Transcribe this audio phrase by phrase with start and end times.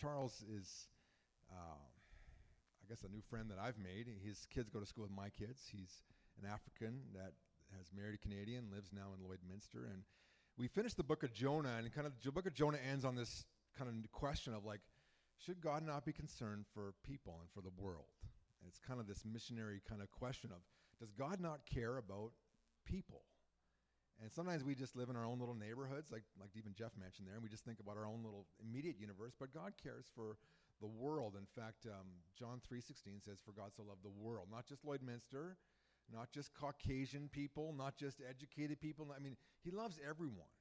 [0.00, 0.88] Charles is,
[1.50, 4.06] uh, I guess, a new friend that I've made.
[4.24, 5.62] His kids go to school with my kids.
[5.70, 6.02] He's
[6.42, 7.32] an African that
[7.76, 10.04] has married a Canadian, lives now in Lloydminster, and
[10.58, 13.14] we finished the book of Jonah, and kind of the book of Jonah ends on
[13.14, 13.44] this
[13.76, 14.80] kind of question of like,
[15.44, 18.08] should God not be concerned for people and for the world?
[18.60, 20.62] And it's kind of this missionary kind of question of,
[20.98, 22.32] does God not care about
[22.86, 23.22] people?
[24.22, 27.28] And sometimes we just live in our own little neighborhoods, like, like even Jeff mentioned
[27.28, 30.38] there, and we just think about our own little immediate universe, but God cares for
[30.80, 31.34] the world.
[31.36, 32.06] In fact, um,
[32.38, 35.56] John 3.16 says, for God so loved the world, not just Lloydminster,
[36.12, 39.08] not just Caucasian people, not just educated people.
[39.14, 40.52] I mean, he loves everyone.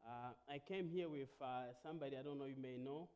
[0.06, 3.09] Uh, I came here with uh, somebody I don't know you may know,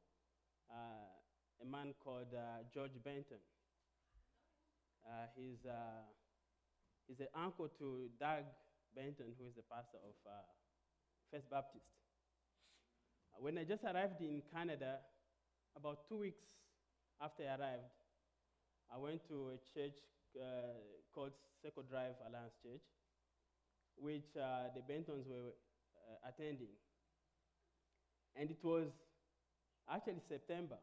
[0.67, 3.39] uh, a man called uh, George Benton.
[5.07, 6.03] Uh, he's, uh,
[7.07, 8.43] he's an uncle to Doug
[8.97, 10.19] Benton, who is the pastor of
[11.31, 11.87] First Baptist.
[13.39, 14.99] when I just arrived in Canada,
[15.77, 16.43] about two weeks
[17.23, 17.95] after I arrived,
[18.93, 19.95] I went to a church
[21.15, 22.83] called Circle Drive Alliance Church,
[23.95, 25.55] which the Bentons were
[26.11, 26.75] uh, attending.
[28.37, 28.89] And it was
[29.91, 30.77] actually September.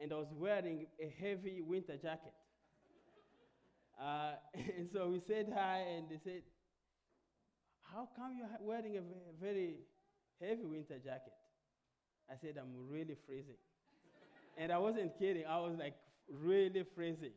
[0.00, 2.34] And I was wearing a heavy winter jacket.
[4.00, 6.42] uh, and so we said hi, and they said,
[7.82, 9.02] How come you're wearing a
[9.40, 9.76] very
[10.40, 11.32] heavy winter jacket?
[12.30, 13.60] I said, I'm really freezing.
[14.58, 15.94] and I wasn't kidding, I was like
[16.28, 17.36] really freezing.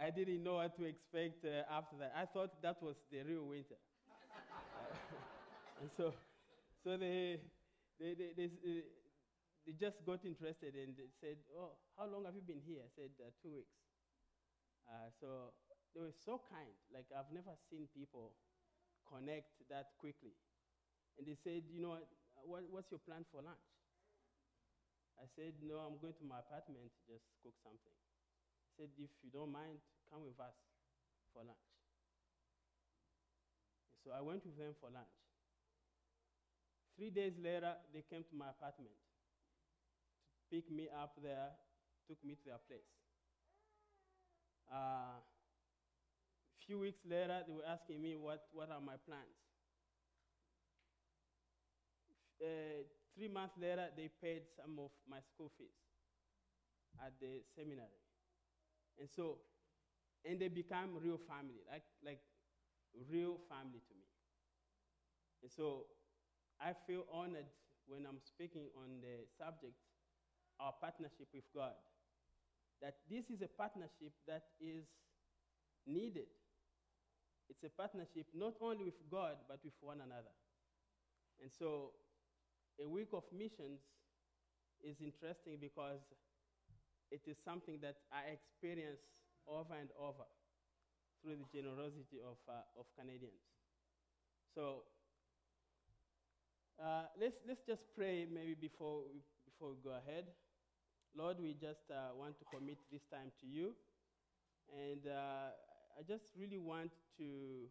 [0.00, 2.12] I didn't know what to expect uh, after that.
[2.16, 3.76] I thought that was the real winter.
[5.80, 6.14] And so,
[6.84, 7.40] so they,
[8.00, 12.44] they, they, they, they, just got interested and they said, Oh, how long have you
[12.44, 12.80] been here?
[12.80, 13.76] I said, uh, Two weeks.
[14.88, 15.28] Uh, so
[15.92, 16.72] they were so kind.
[16.94, 18.32] Like, I've never seen people
[19.04, 20.38] connect that quickly.
[21.18, 21.98] And they said, You know,
[22.46, 23.68] what, what's your plan for lunch?
[25.20, 27.96] I said, No, I'm going to my apartment, to just cook something.
[28.64, 30.56] He said, If you don't mind, come with us
[31.34, 31.68] for lunch.
[34.06, 35.25] So I went with them for lunch.
[36.96, 38.96] Three days later, they came to my apartment
[40.32, 41.52] to pick me up there,
[42.08, 42.88] took me to their place.
[44.72, 45.16] A uh,
[46.66, 49.36] few weeks later, they were asking me what, what are my plans.
[52.40, 52.82] Uh,
[53.14, 55.76] three months later, they paid some of my school fees
[57.04, 58.00] at the seminary.
[58.98, 59.38] And so,
[60.24, 62.20] and they become real family, like, like
[63.10, 64.08] real family to me.
[65.42, 65.86] And so
[66.60, 67.50] I feel honored
[67.86, 69.76] when I'm speaking on the subject,
[70.58, 71.76] our partnership with God,
[72.82, 74.84] that this is a partnership that is
[75.86, 76.28] needed.
[77.48, 80.34] It's a partnership not only with God, but with one another.
[81.40, 81.92] And so
[82.82, 83.80] a week of missions
[84.82, 86.00] is interesting because
[87.10, 89.00] it is something that I experience
[89.46, 90.26] over and over
[91.22, 93.46] through the generosity of, uh, of Canadians.
[94.54, 94.82] So
[96.82, 100.26] uh, let's, let's just pray maybe before we, before we go ahead.
[101.16, 103.72] Lord, we just uh, want to commit this time to you.
[104.68, 105.56] And uh,
[105.96, 107.70] I just really want to,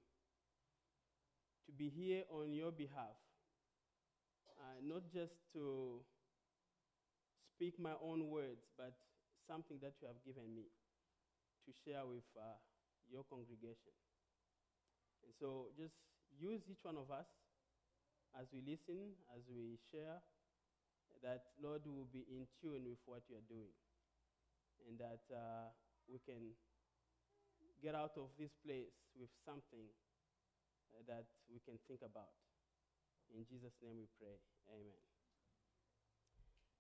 [1.68, 3.14] to be here on your behalf,
[4.58, 6.02] uh, not just to
[7.54, 8.94] speak my own words, but
[9.48, 10.66] something that you have given me
[11.66, 12.58] to share with uh,
[13.12, 13.94] your congregation.
[15.22, 15.94] And so just
[16.34, 17.45] use each one of us
[18.36, 20.20] as we listen, as we share,
[21.24, 23.72] that Lord will be in tune with what you are doing.
[24.86, 25.72] And that uh,
[26.06, 26.54] we can
[27.82, 29.88] get out of this place with something
[30.94, 32.36] uh, that we can think about.
[33.34, 34.38] In Jesus' name we pray.
[34.70, 35.02] Amen.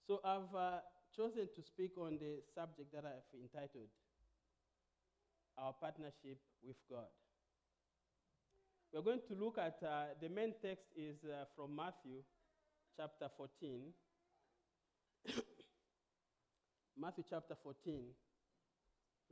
[0.06, 0.86] So I've uh,
[1.16, 3.90] chosen to speak on the subject that I've entitled
[5.58, 7.10] Our Partnership with God.
[8.96, 12.24] We're going to look at uh, the main text is uh, from Matthew
[12.96, 13.92] chapter 14.
[16.98, 18.06] Matthew chapter 14,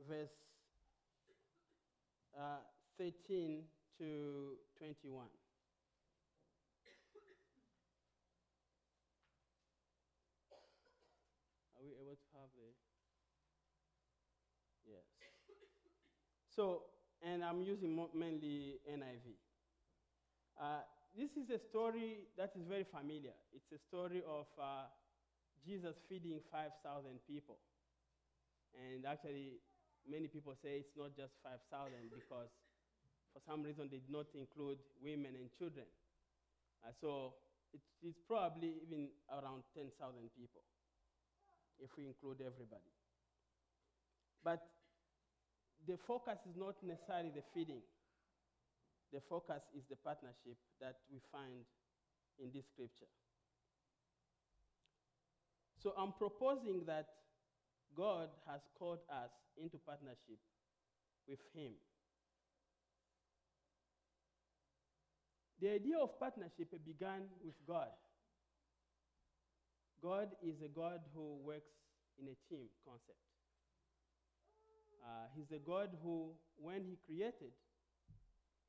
[0.06, 0.28] verse
[2.38, 2.60] uh,
[2.98, 3.62] 13
[3.96, 4.04] to
[4.76, 5.24] 21.
[11.72, 12.68] Are we able to have the.
[14.84, 15.04] Yes.
[16.54, 16.82] So,
[17.26, 19.43] and I'm using mainly NIV.
[20.54, 20.86] Uh,
[21.18, 23.34] this is a story that is very familiar.
[23.54, 24.90] It's a story of uh,
[25.66, 26.74] Jesus feeding 5,000
[27.26, 27.58] people.
[28.74, 29.62] And actually,
[30.06, 32.50] many people say it's not just 5,000 because
[33.30, 35.86] for some reason they did not include women and children.
[36.82, 37.34] Uh, so
[37.74, 39.90] it's, it's probably even around 10,000
[40.38, 40.62] people
[41.82, 42.90] if we include everybody.
[44.42, 44.62] But
[45.86, 47.82] the focus is not necessarily the feeding.
[49.14, 51.62] The focus is the partnership that we find
[52.42, 53.06] in this scripture.
[55.80, 57.06] So I'm proposing that
[57.94, 60.42] God has called us into partnership
[61.28, 61.78] with Him.
[65.62, 67.94] The idea of partnership began with God.
[70.02, 71.70] God is a God who works
[72.18, 73.22] in a team concept.
[75.06, 77.54] Uh, he's a God who, when He created,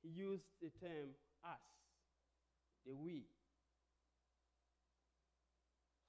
[0.06, 1.66] He used the term us,
[2.86, 3.25] the we.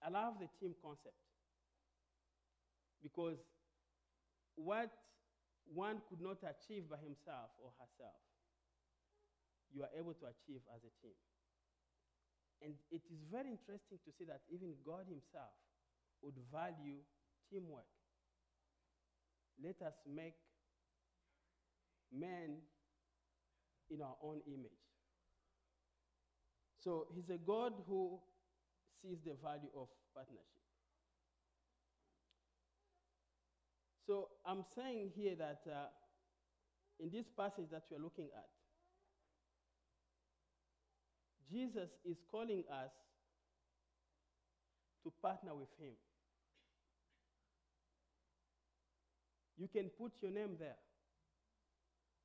[0.04, 1.16] I love the team concept
[3.02, 3.40] because
[4.54, 4.92] what
[5.72, 8.20] one could not achieve by himself or herself,
[9.72, 11.16] you are able to achieve as a team.
[12.60, 15.52] And it is very interesting to see that even God Himself
[16.22, 17.04] would value
[17.52, 17.88] teamwork.
[19.60, 20.36] Let us make
[22.12, 22.64] men
[23.90, 24.82] in our own image.
[26.82, 28.18] So He's a God who
[29.02, 30.44] sees the value of partnership.
[34.06, 35.88] So I'm saying here that uh,
[37.00, 38.46] in this passage that we're looking at,
[41.50, 42.90] Jesus is calling us
[45.04, 45.94] to partner with Him.
[49.58, 50.76] You can put your name there.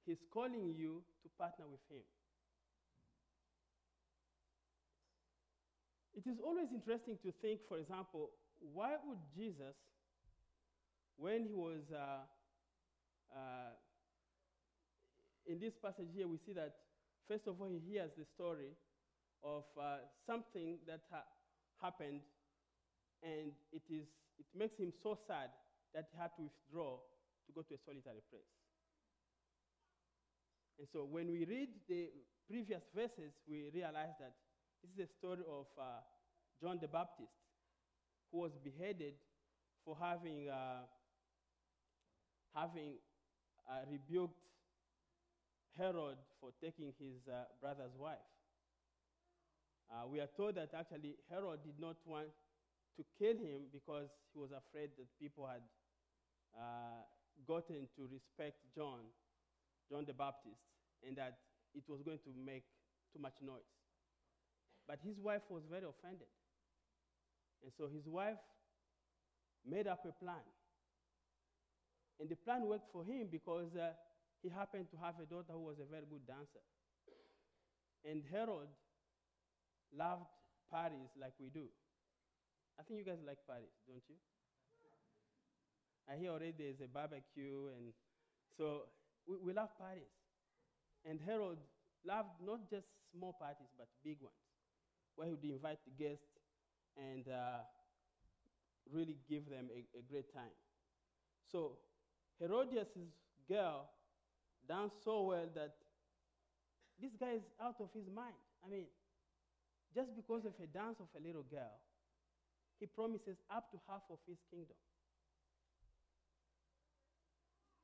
[0.05, 2.03] He's calling you to partner with Him.
[6.13, 9.75] It is always interesting to think, for example, why would Jesus,
[11.17, 12.27] when he was uh,
[13.33, 13.73] uh,
[15.47, 16.75] in this passage here, we see that
[17.27, 18.75] first of all, he hears the story
[19.43, 21.25] of uh, something that ha-
[21.81, 22.21] happened,
[23.23, 24.05] and it, is,
[24.37, 25.49] it makes him so sad
[25.95, 26.99] that he had to withdraw
[27.47, 28.51] to go to a solitary place.
[30.79, 32.09] And so when we read the
[32.49, 34.33] previous verses, we realize that
[34.81, 36.01] this is a story of uh,
[36.61, 37.33] John the Baptist,
[38.31, 39.13] who was beheaded
[39.85, 40.85] for having, uh,
[42.55, 42.93] having
[43.69, 44.37] uh, rebuked
[45.77, 48.25] Herod for taking his uh, brother's wife.
[49.91, 52.27] Uh, we are told that actually Herod did not want
[52.97, 55.63] to kill him because he was afraid that people had
[56.55, 57.03] uh,
[57.47, 58.99] gotten to respect John,
[59.91, 60.63] John the Baptist,
[61.05, 61.35] and that
[61.75, 62.63] it was going to make
[63.11, 63.67] too much noise.
[64.87, 66.31] But his wife was very offended.
[67.61, 68.39] And so his wife
[69.67, 70.47] made up a plan.
[72.19, 73.91] And the plan worked for him because uh,
[74.41, 76.63] he happened to have a daughter who was a very good dancer.
[78.07, 78.71] And Herod
[79.93, 80.25] loved
[80.71, 81.67] parties like we do.
[82.79, 84.15] I think you guys like parties, don't you?
[86.09, 87.93] I hear already there's a barbecue, and
[88.57, 88.89] so
[89.27, 90.11] we, we love parties.
[91.05, 91.57] And Herod
[92.05, 94.35] loved not just small parties, but big ones,
[95.15, 96.37] where he would invite the guests
[96.97, 97.63] and uh,
[98.91, 100.53] really give them a, a great time.
[101.51, 101.77] So
[102.39, 102.97] Herodias'
[103.47, 103.89] girl
[104.67, 105.75] danced so well that
[107.01, 108.37] this guy is out of his mind.
[108.63, 108.85] I mean,
[109.93, 111.81] just because of a dance of a little girl,
[112.79, 114.77] he promises up to half of his kingdom.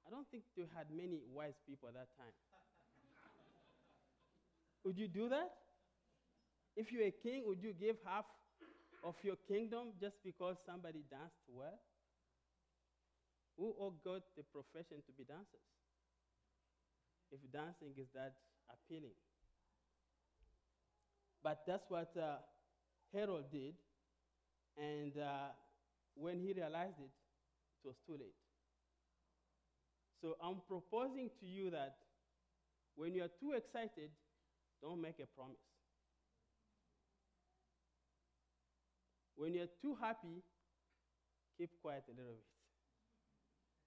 [0.08, 2.32] I don't think they had many wise people at that time.
[4.86, 5.52] would you do that?
[6.78, 8.24] If you're a king, would you give half
[9.04, 11.78] of your kingdom just because somebody danced well?
[13.58, 15.68] Who all got the profession to be dancers?
[17.30, 18.36] If dancing is that
[18.72, 19.18] appealing.
[21.44, 22.38] But that's what uh,
[23.12, 23.76] Herod did.
[24.78, 25.52] And uh,
[26.16, 28.47] when he realized it, it was too late.
[30.22, 31.96] So I'm proposing to you that
[32.96, 34.10] when you're too excited,
[34.82, 35.58] don't make a promise.
[39.36, 40.42] When you're too happy,
[41.58, 42.50] keep quiet a little bit.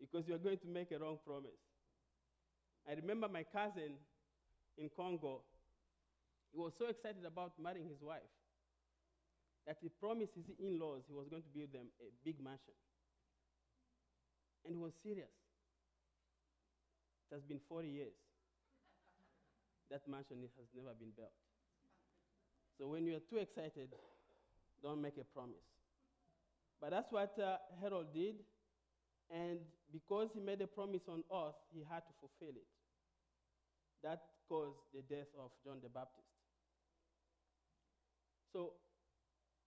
[0.01, 1.59] Because you're going to make a wrong promise.
[2.89, 3.99] I remember my cousin
[4.79, 5.43] in Congo,
[6.53, 8.31] he was so excited about marrying his wife
[9.67, 12.75] that he promised his in laws he was going to build them a big mansion.
[14.65, 15.40] And he was serious.
[17.31, 18.15] It has been 40 years.
[19.91, 21.35] that mansion has never been built.
[22.79, 23.91] So when you're too excited,
[24.83, 25.67] don't make a promise.
[26.81, 28.37] But that's what uh, Herod did.
[29.31, 29.59] And
[29.93, 32.67] because he made a promise on earth, he had to fulfill it.
[34.03, 36.27] That caused the death of John the Baptist.
[38.53, 38.73] So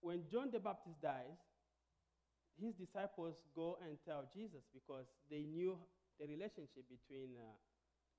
[0.00, 1.40] when John the Baptist dies,
[2.60, 5.78] his disciples go and tell Jesus because they knew
[6.20, 7.56] the relationship between uh,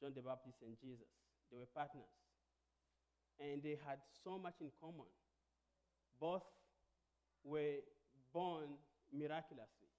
[0.01, 1.07] John the Baptist and Jesus.
[1.51, 2.11] They were partners.
[3.39, 5.11] And they had so much in common.
[6.19, 6.47] Both
[7.43, 7.83] were
[8.33, 8.79] born
[9.11, 9.91] miraculously.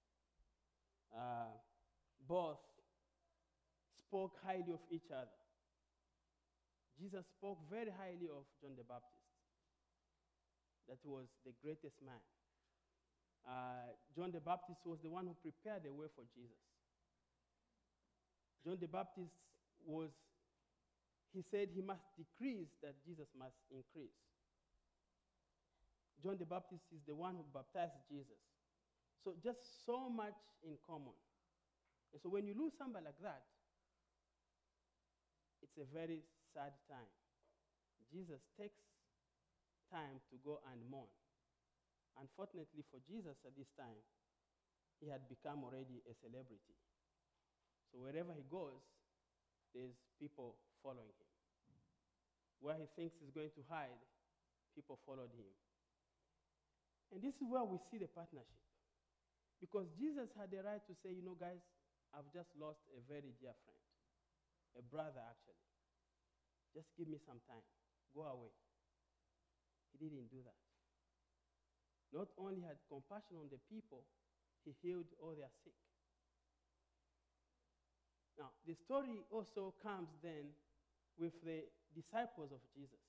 [1.13, 1.53] Uh,
[2.29, 2.61] both
[4.01, 5.41] spoke highly of each other.
[6.99, 9.29] Jesus spoke very highly of John the Baptist.
[10.89, 12.21] That was the greatest man.
[13.47, 16.76] Uh, John the Baptist was the one who prepared the way for Jesus.
[18.67, 19.31] John the Baptist
[19.87, 20.11] was,
[21.31, 24.19] he said he must decrease, that Jesus must increase.
[26.19, 28.43] John the Baptist is the one who baptized Jesus.
[29.23, 30.35] So, just so much
[30.67, 31.15] in common.
[32.11, 33.47] And so, when you lose somebody like that,
[35.63, 37.15] it's a very sad time.
[38.11, 38.83] Jesus takes
[39.95, 41.07] time to go and mourn.
[42.19, 44.03] Unfortunately for Jesus at this time,
[44.99, 46.75] he had become already a celebrity.
[47.91, 48.81] So wherever he goes,
[49.75, 51.31] there's people following him.
[52.61, 54.01] Where he thinks he's going to hide,
[54.75, 55.53] people followed him.
[57.13, 58.61] And this is where we see the partnership.
[59.61, 61.61] Because Jesus had the right to say, you know, guys,
[62.13, 63.85] I've just lost a very dear friend,
[64.77, 65.61] a brother actually.
[66.77, 67.65] Just give me some time.
[68.13, 68.53] Go away.
[69.93, 70.61] He didn't do that.
[72.13, 74.05] Not only had compassion on the people,
[74.65, 75.77] he healed all their sick.
[78.39, 80.53] Now, the story also comes then
[81.17, 81.65] with the
[81.97, 83.01] disciples of Jesus.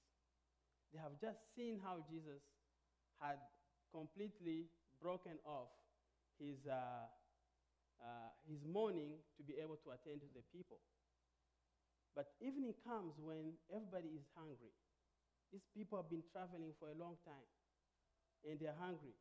[0.96, 2.39] They have just seen how Jesus
[3.19, 3.36] had
[3.91, 4.72] completely
[5.03, 5.67] broken off
[6.39, 7.07] his, uh,
[8.00, 10.79] uh, his mourning to be able to attend to the people.
[12.15, 14.74] But evening comes when everybody is hungry.
[15.51, 17.48] These people have been traveling for a long time
[18.48, 19.15] and they're hungry.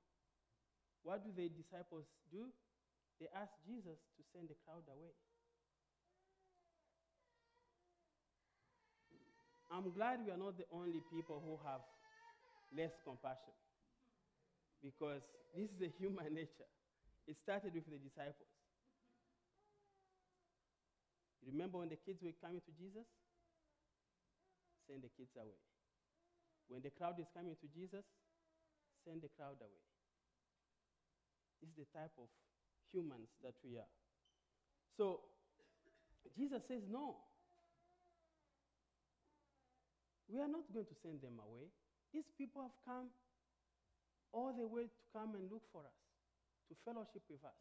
[1.03, 2.51] What do the disciples do?
[3.21, 5.15] They ask Jesus to send the crowd away.
[9.71, 11.83] I'm glad we are not the only people who have
[12.71, 13.55] less compassion
[14.83, 15.23] because
[15.55, 16.71] this is a human nature.
[17.27, 18.55] It started with the disciples.
[21.43, 23.07] Remember when the kids were coming to Jesus?
[24.87, 25.59] Send the kids away.
[26.67, 28.03] When the crowd is coming to Jesus,
[29.07, 29.87] send the crowd away.
[31.63, 32.27] This is the type of
[32.91, 33.91] humans that we are.
[34.99, 35.23] So,
[36.35, 37.23] Jesus says, No,
[40.27, 41.71] we are not going to send them away.
[42.11, 43.11] These people have come
[44.35, 46.01] all the way to come and look for us,
[46.69, 47.61] to fellowship with us.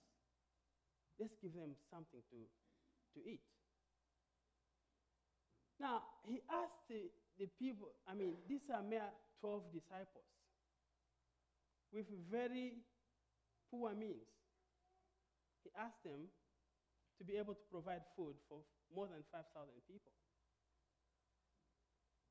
[1.21, 2.39] Let's give them something to,
[3.15, 3.45] to eat.
[5.79, 9.07] Now, he asked the, the people, I mean, these are mere
[9.39, 10.27] 12 disciples
[11.91, 12.75] with very
[13.71, 14.27] poor means.
[15.63, 16.27] He asked them
[17.19, 18.59] to be able to provide food for
[18.91, 19.43] more than 5,000
[19.87, 20.11] people.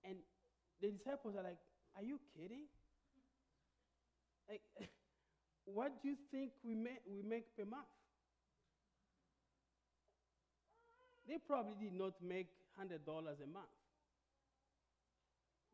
[0.05, 0.17] And
[0.81, 1.59] the disciples are like,
[1.97, 2.69] Are you kidding?
[4.49, 4.63] Like,
[5.65, 7.89] what do you think we make, we make per month?
[11.27, 13.75] They probably did not make $100 a month.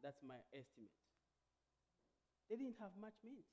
[0.03, 0.95] That's my estimate.
[2.49, 3.51] They didn't have much means.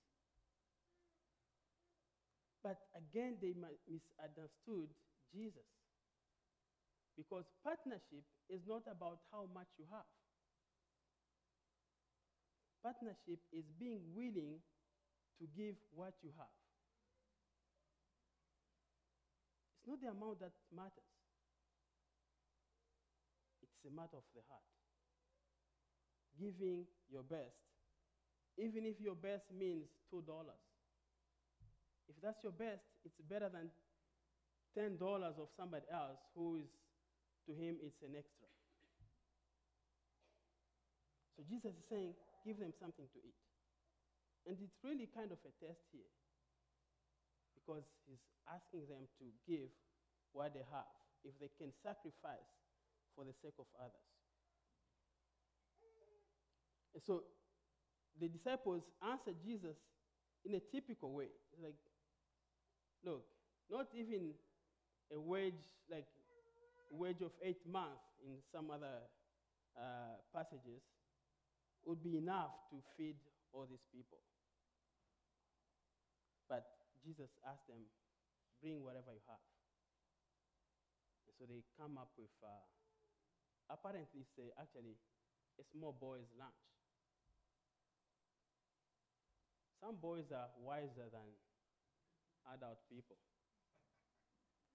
[2.63, 4.93] But again, they misunderstood
[5.34, 5.65] Jesus.
[7.17, 10.05] Because partnership is not about how much you have.
[12.88, 14.63] Partnership is being willing
[15.44, 16.56] to give what you have.
[19.75, 21.12] It's not the amount that matters,
[23.60, 24.63] it's a matter of the heart.
[26.39, 27.60] Giving your best,
[28.56, 30.24] even if your best means $2.
[32.08, 33.67] If that's your best, it's better than
[34.79, 36.72] $10 of somebody else who is,
[37.48, 38.48] to him, it's an extra.
[41.36, 42.15] So Jesus is saying,
[42.48, 43.36] give them something to eat.
[44.48, 46.08] And it's really kind of a test here
[47.60, 49.68] because he's asking them to give
[50.32, 50.88] what they have
[51.27, 52.48] if they can sacrifice
[53.12, 54.08] for the sake of others.
[56.96, 57.27] And so
[58.16, 59.75] the disciples answered Jesus
[60.48, 61.36] in a typical way.
[61.62, 61.75] Like,
[63.04, 63.27] look,
[63.70, 64.32] not even
[65.12, 65.60] a wage
[65.92, 66.08] like
[66.92, 69.04] wage of eight months in some other
[69.75, 70.82] uh, passages
[71.88, 73.15] would be enough to feed
[73.56, 74.20] all these people.
[76.51, 76.67] But
[77.00, 77.88] Jesus asked them,
[78.60, 79.39] bring whatever you have.
[81.27, 82.63] And so they come up with, uh,
[83.72, 85.00] apparently, say, actually,
[85.56, 86.67] a small boy's lunch.
[89.79, 91.27] Some boys are wiser than
[92.51, 93.15] adult people.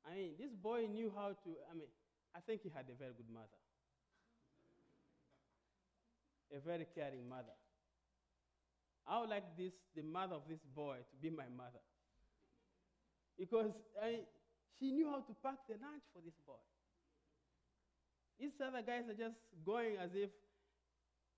[0.09, 1.91] I mean, this boy knew how to, I mean,
[2.35, 3.61] I think he had a very good mother,
[6.55, 7.57] a very caring mother.
[9.07, 11.83] I would like this, the mother of this boy, to be my mother.
[13.39, 14.21] Because I,
[14.79, 16.61] she knew how to pack the lunch for this boy.
[18.39, 20.31] These other guys are just going as if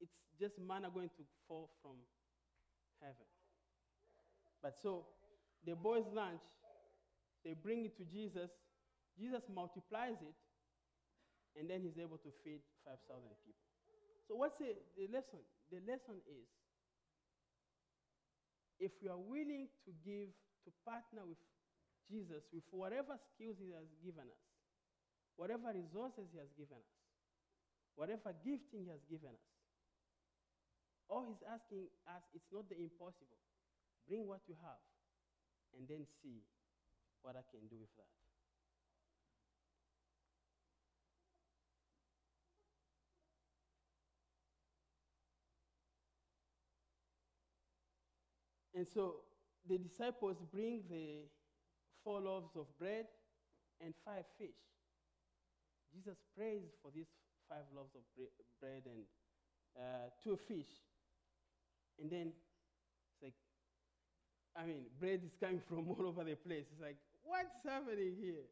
[0.00, 1.96] it's just manna going to fall from
[3.00, 3.28] heaven.
[4.62, 5.06] But so,
[5.66, 6.40] the boy's lunch,
[7.44, 8.50] they bring it to Jesus.
[9.18, 10.38] Jesus multiplies it,
[11.58, 12.96] and then he's able to feed 5,000
[13.44, 13.63] people.
[14.28, 15.42] So, what's the, the lesson?
[15.68, 16.48] The lesson is
[18.80, 20.32] if we are willing to give,
[20.64, 21.40] to partner with
[22.08, 24.44] Jesus with whatever skills He has given us,
[25.36, 26.96] whatever resources He has given us,
[27.96, 29.48] whatever gifting He has given us,
[31.08, 33.40] all He's asking us, it's not the impossible.
[34.08, 34.84] Bring what you have
[35.76, 36.44] and then see
[37.24, 38.12] what I can do with that.
[48.84, 49.24] And so
[49.64, 51.24] the disciples bring the
[52.04, 53.06] four loaves of bread
[53.80, 54.60] and five fish.
[55.88, 57.08] Jesus prays for these
[57.48, 58.04] five loaves of
[58.60, 59.08] bread and
[59.72, 60.68] uh, two fish.
[61.96, 62.28] And then
[63.08, 63.32] it's like,
[64.52, 66.68] I mean, bread is coming from all over the place.
[66.68, 68.44] It's like, what's happening here?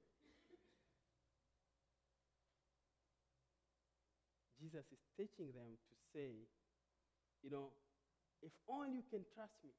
[4.64, 6.48] Jesus is teaching them to say,
[7.44, 7.68] you know,
[8.40, 9.76] if only you can trust me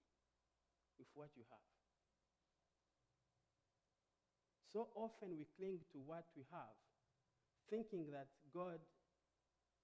[1.04, 1.68] with what you have.
[4.72, 6.74] So often we cling to what we have,
[7.70, 8.80] thinking that God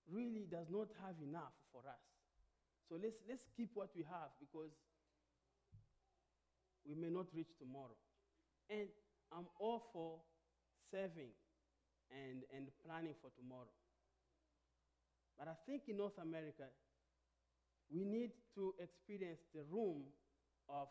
[0.08, 2.02] really does not have enough for us.
[2.88, 4.72] So let's, let's keep what we have because
[6.88, 8.00] we may not reach tomorrow.
[8.72, 8.88] And
[9.30, 10.24] I'm all for
[10.90, 11.36] saving
[12.10, 13.76] and, and planning for tomorrow.
[15.38, 16.66] But I think in North America,
[17.94, 20.10] we need to experience the room
[20.70, 20.90] of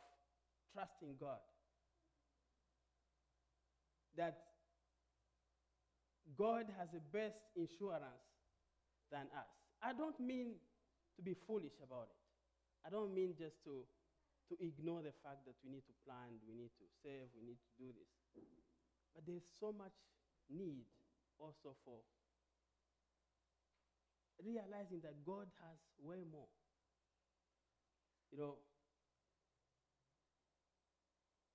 [0.78, 1.42] trusting God.
[4.14, 4.38] That
[6.38, 8.22] God has a best insurance
[9.10, 9.50] than us.
[9.82, 10.54] I don't mean
[11.18, 12.22] to be foolish about it.
[12.86, 13.82] I don't mean just to,
[14.50, 17.58] to ignore the fact that we need to plan, we need to save, we need
[17.58, 18.10] to do this.
[19.14, 19.94] But there's so much
[20.46, 20.86] need
[21.42, 21.98] also for
[24.38, 26.46] realizing that God has way more.
[28.30, 28.54] You know,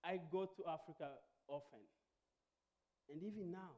[0.04, 1.10] I go to Africa
[1.48, 1.80] often.
[3.10, 3.76] And even now,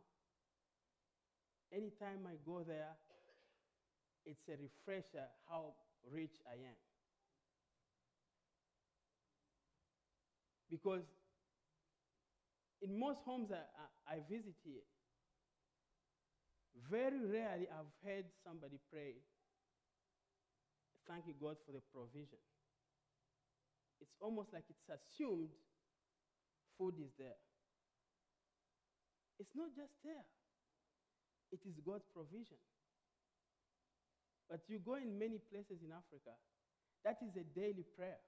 [1.71, 2.93] anytime I go there,
[4.25, 5.73] it's a refresher how
[6.11, 6.79] rich I am.
[10.69, 11.05] Because
[12.81, 13.61] in most homes I,
[14.11, 14.85] I, I visit here,
[16.89, 19.13] very rarely I've heard somebody pray
[21.07, 22.41] Thank you, God for the provision.
[24.01, 25.53] It's almost like it's assumed
[26.77, 27.39] food is there.
[29.39, 30.25] It's not just there,
[31.51, 32.59] it is God's provision.
[34.49, 36.38] But you go in many places in Africa,
[37.03, 38.21] that is a daily prayer.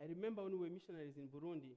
[0.00, 1.74] I remember when we were missionaries in Burundi,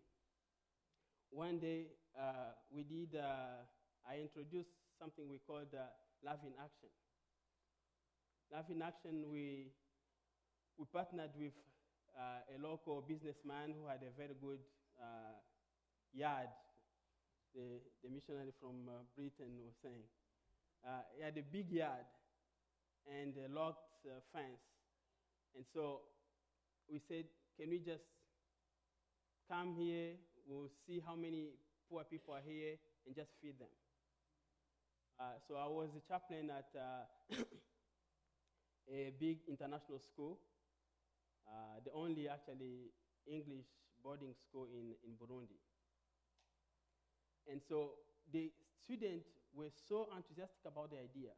[1.31, 3.65] one day uh, we did, uh,
[4.05, 5.89] I introduced something we called uh,
[6.23, 6.91] Love in Action.
[8.53, 9.71] Love in Action, we,
[10.77, 11.55] we partnered with
[12.17, 14.59] uh, a local businessman who had a very good
[14.99, 15.37] uh,
[16.13, 16.49] yard,
[17.55, 20.03] the, the missionary from uh, Britain was saying.
[20.85, 22.07] Uh, he had a big yard
[23.07, 24.61] and a locked uh, fence.
[25.55, 26.01] And so
[26.89, 27.25] we said,
[27.59, 28.07] can we just
[29.49, 30.15] come here?
[30.47, 31.49] We'll see how many
[31.89, 33.69] poor people are here and just feed them.
[35.19, 37.35] Uh, so I was the chaplain at uh,
[38.91, 40.39] a big international school,
[41.51, 42.89] uh, the only actually
[43.27, 43.67] English
[44.03, 45.59] boarding school in, in Burundi.
[47.51, 47.99] And so
[48.31, 48.51] the
[48.83, 51.35] students were so enthusiastic about the idea.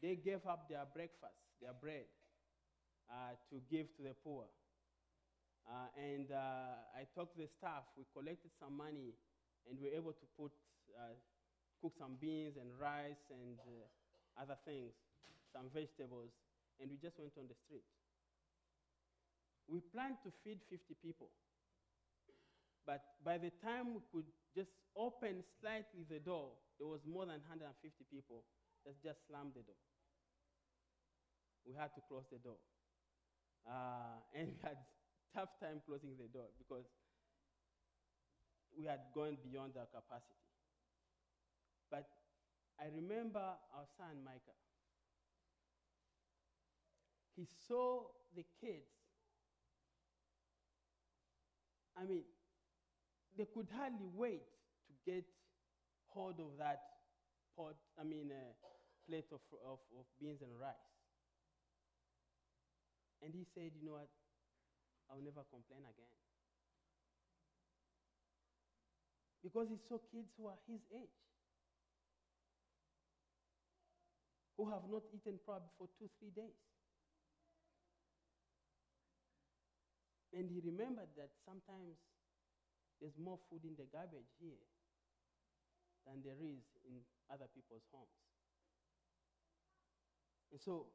[0.00, 2.08] They gave up their breakfast, their bread,
[3.10, 4.46] uh, to give to the poor.
[5.68, 7.86] Uh, and uh, I talked to the staff.
[7.94, 9.14] We collected some money,
[9.68, 10.50] and we were able to put,
[10.98, 11.14] uh,
[11.78, 14.90] cook some beans and rice and uh, other things,
[15.52, 16.34] some vegetables,
[16.80, 17.86] and we just went on the street.
[19.68, 21.28] We planned to feed 50 people.
[22.86, 27.38] But by the time we could just open slightly the door, there was more than
[27.46, 27.70] 150
[28.10, 28.42] people
[28.84, 29.78] that just slammed the door.
[31.62, 32.58] We had to close the door.
[33.62, 34.82] Uh, and we had
[35.30, 36.90] tough time closing the door because
[38.76, 40.42] we had gone beyond our capacity.
[41.90, 42.08] But
[42.80, 44.58] I remember our son Micah.
[47.36, 49.01] He saw the kids.
[51.96, 52.24] I mean,
[53.36, 54.44] they could hardly wait
[54.88, 55.24] to get
[56.08, 56.80] hold of that
[57.56, 58.52] pot, I mean, uh,
[59.08, 60.88] plate of, of, of beans and rice.
[63.22, 64.10] And he said, You know what?
[65.10, 66.12] I'll never complain again.
[69.42, 71.18] Because he saw kids who are his age,
[74.56, 76.56] who have not eaten probably for two, three days.
[80.32, 82.00] And he remembered that sometimes
[83.00, 84.64] there's more food in the garbage here
[86.08, 88.22] than there is in other people's homes.
[90.52, 90.88] And so,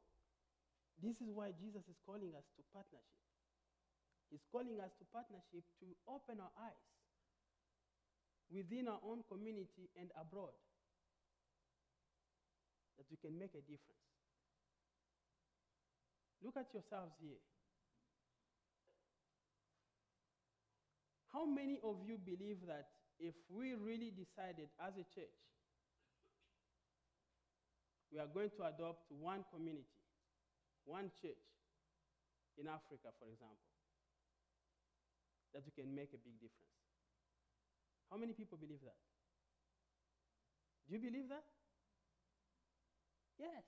[0.98, 3.22] this is why Jesus is calling us to partnership.
[4.30, 6.88] He's calling us to partnership to open our eyes
[8.50, 10.56] within our own community and abroad
[12.98, 14.08] that we can make a difference.
[16.42, 17.42] Look at yourselves here.
[21.38, 22.90] How many of you believe that
[23.22, 25.38] if we really decided as a church,
[28.10, 30.02] we are going to adopt one community,
[30.82, 31.38] one church
[32.58, 33.70] in Africa, for example,
[35.54, 36.74] that we can make a big difference?
[38.10, 38.98] How many people believe that?
[40.90, 41.46] Do you believe that?
[43.38, 43.62] Yes.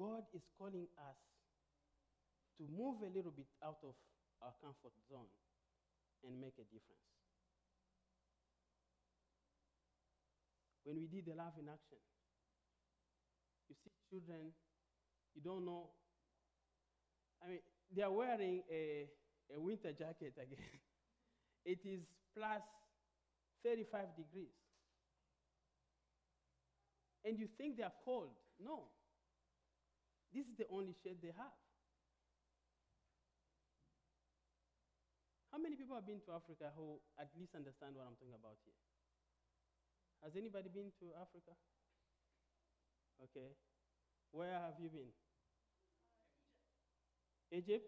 [0.00, 1.20] God is calling us
[2.60, 3.96] to move a little bit out of
[4.44, 5.32] our comfort zone
[6.28, 7.08] and make a difference.
[10.84, 12.04] When we did the love in action,
[13.68, 14.52] you see children,
[15.32, 15.88] you don't know.
[17.42, 19.08] I mean, they are wearing a,
[19.56, 20.76] a winter jacket again.
[21.64, 22.04] it is
[22.36, 22.60] plus
[23.64, 24.52] 35 degrees.
[27.24, 28.36] And you think they are cold.
[28.62, 28.84] No.
[30.32, 31.56] This is the only shade they have.
[35.50, 38.58] How many people have been to Africa who at least understand what I'm talking about
[38.62, 38.78] here?
[40.22, 41.58] Has anybody been to Africa?
[43.18, 43.50] Okay.
[44.30, 45.10] Where have you been?
[47.50, 47.84] Egypt?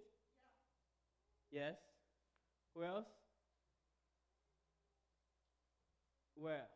[1.53, 1.77] Yes.
[2.75, 3.07] Who else?
[6.35, 6.67] Where?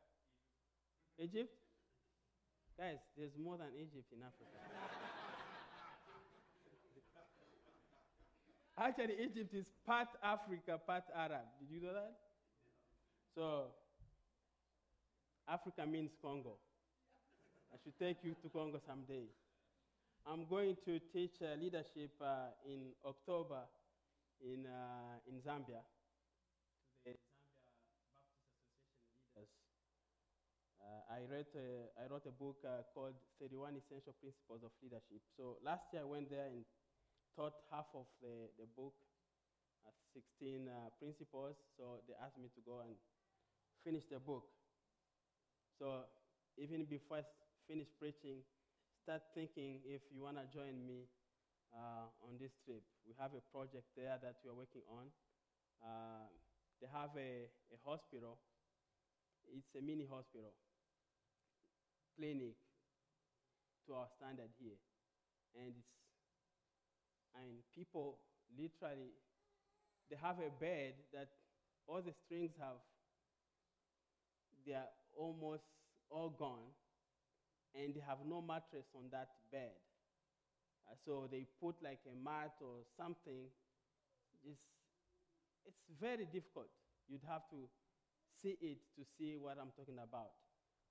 [1.19, 1.51] Egypt?
[2.79, 4.61] Guys, there's more than Egypt in Africa.
[8.79, 11.49] Actually, Egypt is part Africa, part Arab.
[11.61, 12.13] Did you know that?
[13.35, 13.73] So,
[15.49, 16.59] Africa means Congo.
[17.73, 19.25] I should take you to Congo someday.
[20.27, 23.63] I'm going to teach uh, leadership uh, in October
[24.45, 25.81] in, uh, in Zambia
[27.07, 27.17] to the
[27.57, 28.35] Zambia Baptist
[28.75, 29.53] Association leaders.
[30.83, 35.23] Uh, I, read a, I wrote a book uh, called 31 Essential Principles of Leadership.
[35.39, 36.67] So last year I went there and
[37.37, 38.97] taught half of the, the book,
[39.85, 39.93] uh,
[40.41, 41.57] 16 uh, principles.
[41.77, 42.97] So they asked me to go and
[43.85, 44.49] finish the book.
[45.79, 46.09] So
[46.57, 47.25] even before I
[47.69, 48.41] finish preaching,
[49.05, 51.07] start thinking if you want to join me
[51.77, 52.83] uh, on this trip.
[53.05, 55.13] We have a project there that we are working on.
[55.85, 56.27] Uh,
[56.81, 58.41] they have a, a hospital.
[59.47, 60.51] It's a mini hospital,
[62.19, 62.59] clinic
[63.87, 64.75] to our standard here.
[65.55, 66.06] And it's,
[67.43, 68.19] and people
[68.57, 69.13] literally,
[70.11, 71.29] they have a bed that
[71.87, 72.81] all the strings have,
[74.67, 75.63] they are almost
[76.11, 76.73] all gone,
[77.75, 79.77] and they have no mattress on that bed.
[80.89, 83.51] Uh, so they put like a mat or something.
[84.45, 84.63] It's,
[85.67, 86.71] it's very difficult.
[87.09, 87.69] You'd have to
[88.43, 90.35] see it to see what I'm talking about.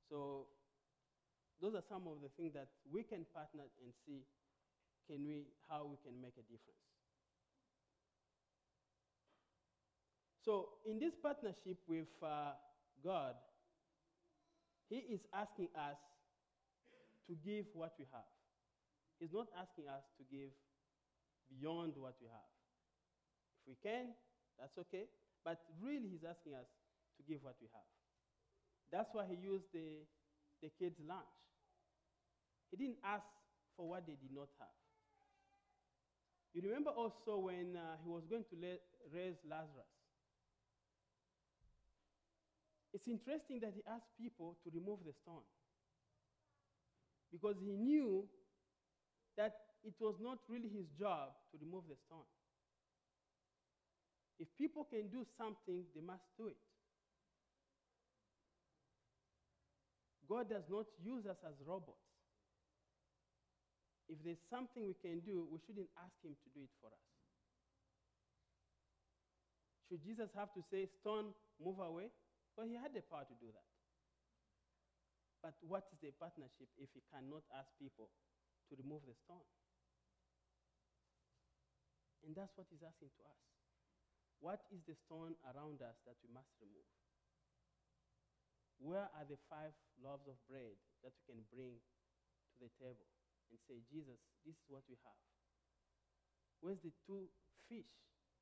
[0.09, 0.47] So
[1.61, 4.27] those are some of the things that we can partner and see
[5.07, 6.85] can we, how we can make a difference.
[10.45, 12.53] So in this partnership with uh,
[13.03, 13.33] God,
[14.89, 15.97] He is asking us
[17.27, 18.29] to give what we have.
[19.19, 20.53] He's not asking us to give
[21.49, 22.51] beyond what we have.
[23.65, 24.13] If we can,
[24.59, 25.09] that's okay.
[25.43, 26.69] But really, he's asking us
[27.17, 27.89] to give what we have.
[28.91, 30.05] That's why he used the,
[30.61, 31.25] the kids' lunch.
[32.69, 33.25] He didn't ask
[33.77, 34.84] for what they did not have.
[36.55, 38.55] You remember also when uh, he was going to
[39.11, 39.91] raise Lazarus.
[42.93, 45.43] It's interesting that he asked people to remove the stone
[47.29, 48.23] because he knew
[49.35, 49.51] that
[49.83, 52.23] it was not really his job to remove the stone.
[54.39, 56.63] If people can do something, they must do it.
[60.29, 62.14] God does not use us as robots.
[64.07, 67.05] If there's something we can do, we shouldn't ask Him to do it for us.
[69.89, 72.13] Should Jesus have to say, Stone, move away?
[72.53, 73.69] Well, He had the power to do that.
[75.41, 78.09] But what is the partnership if He cannot ask people
[78.69, 79.45] to remove the stone.
[82.25, 83.41] And that's what he's asking to us.
[84.41, 86.89] What is the stone around us that we must remove?
[88.81, 93.07] Where are the five loaves of bread that we can bring to the table
[93.51, 95.21] and say, Jesus, this is what we have?
[96.61, 97.29] Where's the two
[97.69, 97.89] fish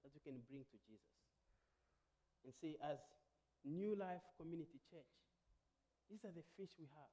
[0.04, 1.18] that we can bring to Jesus?
[2.44, 3.00] And say, as
[3.64, 5.12] New Life Community Church,
[6.12, 7.12] these are the fish we have.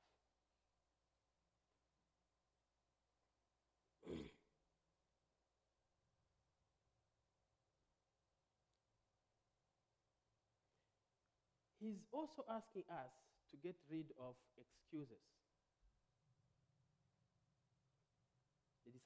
[11.80, 13.08] He's also asking us
[13.50, 15.24] to get rid of excuses.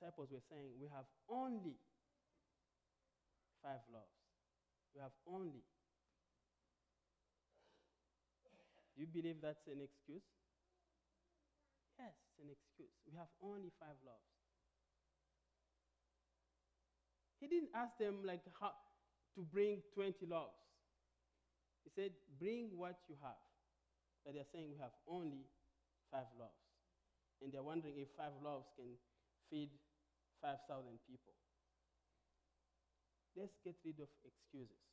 [0.04, 1.80] Disciples were saying, We have only
[3.64, 4.20] five loaves.
[4.92, 5.64] We have only.
[8.92, 10.28] Do you believe that's an excuse?
[11.96, 12.92] Yes, it's an excuse.
[13.08, 14.28] We have only five loaves.
[17.40, 18.76] He didn't ask them like how
[19.34, 20.60] to bring 20 loaves.
[21.82, 23.40] He said, Bring what you have.
[24.24, 25.48] But they're saying we have only
[26.12, 26.60] five loaves.
[27.42, 28.94] And they're wondering if five loaves can
[29.50, 29.68] feed
[30.44, 31.32] 5,000 people.
[33.32, 34.84] Let's get rid of excuses.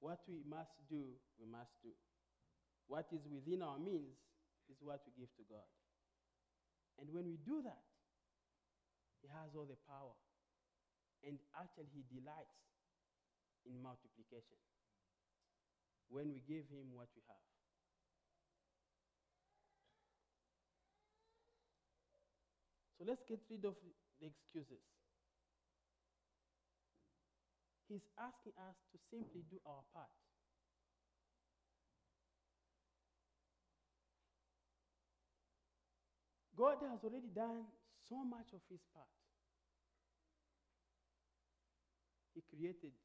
[0.00, 1.04] What we must do,
[1.36, 1.92] we must do.
[2.88, 4.16] What is within our means
[4.72, 5.68] is what we give to God.
[6.96, 7.84] And when we do that,
[9.20, 10.16] He has all the power.
[11.20, 12.56] And actually, He delights
[13.68, 14.56] in multiplication
[16.08, 17.46] when we give Him what we have.
[22.96, 23.76] So let's get rid of
[24.20, 24.82] the excuses.
[27.88, 30.10] He's asking us to simply do our part.
[36.56, 37.68] God has already done
[38.08, 39.12] so much of his part.
[42.34, 42.96] He created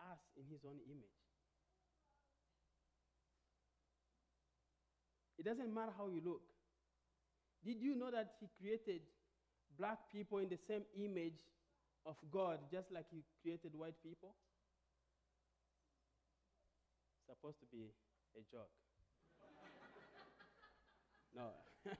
[0.00, 1.18] us in his own image.
[5.38, 6.40] It doesn't matter how you look.
[7.64, 9.00] Did you know that He created
[9.78, 11.38] black people in the same image
[12.06, 14.34] of God, just like He created white people?
[17.26, 17.88] Supposed to be
[18.36, 18.70] a joke.
[21.36, 21.48] no.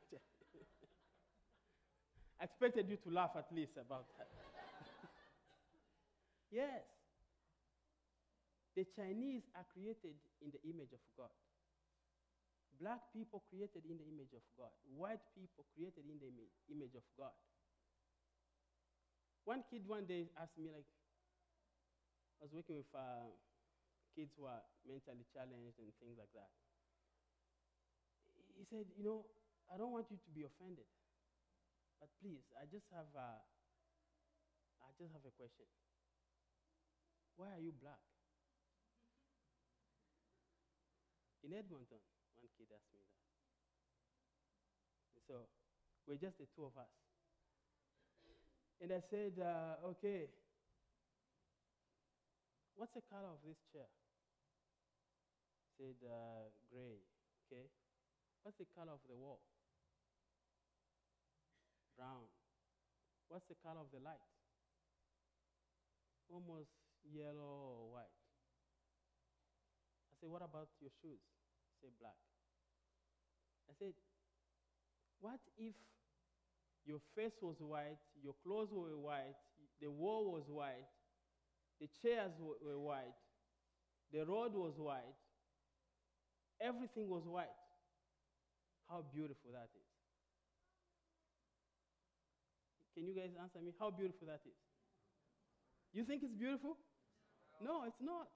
[2.41, 4.29] I expected you to laugh at least about that.
[6.51, 6.83] yes.
[8.77, 11.31] The Chinese are created in the image of God.
[12.83, 14.75] Black people created in the image of God.
[14.99, 17.31] White people created in the ima- image of God.
[19.45, 20.89] One kid one day asked me, like,
[22.41, 23.29] I was working with uh,
[24.17, 26.49] kids who are mentally challenged and things like that.
[28.57, 29.27] He said, You know,
[29.69, 30.89] I don't want you to be offended,
[32.01, 33.29] but please, I just have a,
[34.81, 35.69] I just have a question.
[37.37, 38.01] Why are you black?
[41.45, 42.01] In Edmonton,
[42.41, 43.21] one kid asked me that.
[45.13, 45.37] And so
[46.07, 47.04] we're just the two of us.
[48.81, 50.29] And I said, uh, okay,
[52.77, 53.89] what's the color of this chair?
[55.79, 57.01] He said, uh, gray.
[57.47, 57.67] Okay.
[58.43, 59.41] What's the color of the wall?
[61.97, 62.29] Brown.
[63.29, 64.21] What's the color of the light?
[66.29, 66.71] Almost
[67.09, 68.17] yellow or white.
[70.11, 71.25] I said, what about your shoes?
[71.81, 72.21] Say black.
[73.71, 73.95] I said,
[75.21, 75.75] what if
[76.87, 79.37] your face was white, your clothes were white,
[79.81, 80.89] the wall was white,
[81.81, 83.17] the chairs were, white,
[84.13, 85.17] the road was white,
[86.61, 87.49] everything was white?
[88.89, 89.89] How beautiful that is.
[92.95, 93.73] Can you guys answer me?
[93.81, 94.55] How beautiful that is?
[95.93, 96.77] You think it's beautiful?
[97.63, 98.29] No, it's not.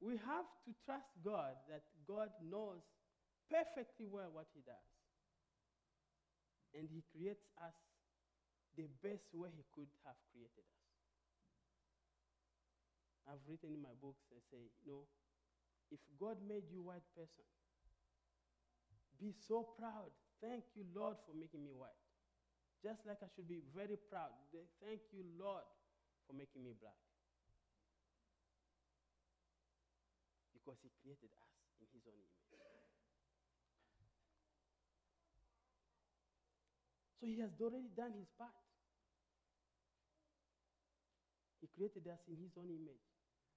[0.00, 2.82] We have to trust God that God knows
[3.50, 4.88] perfectly well what He does.
[6.76, 7.76] And He creates us
[8.76, 10.84] the best way He could have created us.
[13.28, 15.04] I've written in my books, I say, you know,
[15.92, 17.44] if God made you white person,
[19.20, 20.12] be so proud.
[20.40, 21.98] Thank you, Lord, for making me white.
[22.80, 24.30] Just like I should be very proud.
[24.80, 25.66] Thank you, Lord,
[26.24, 26.96] for making me black.
[30.54, 32.37] Because He created us in His own image.
[37.18, 38.54] So He has already done His part.
[41.60, 43.02] He created us in His own image.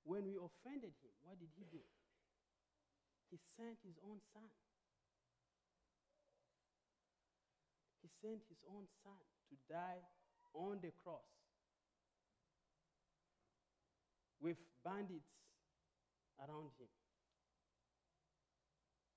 [0.04, 1.82] When we offended Him, what did He do?
[3.30, 4.50] He sent His own Son.
[8.02, 10.02] He sent His own Son to die
[10.54, 11.30] on the cross
[14.41, 15.30] with bandits
[16.41, 16.89] around him.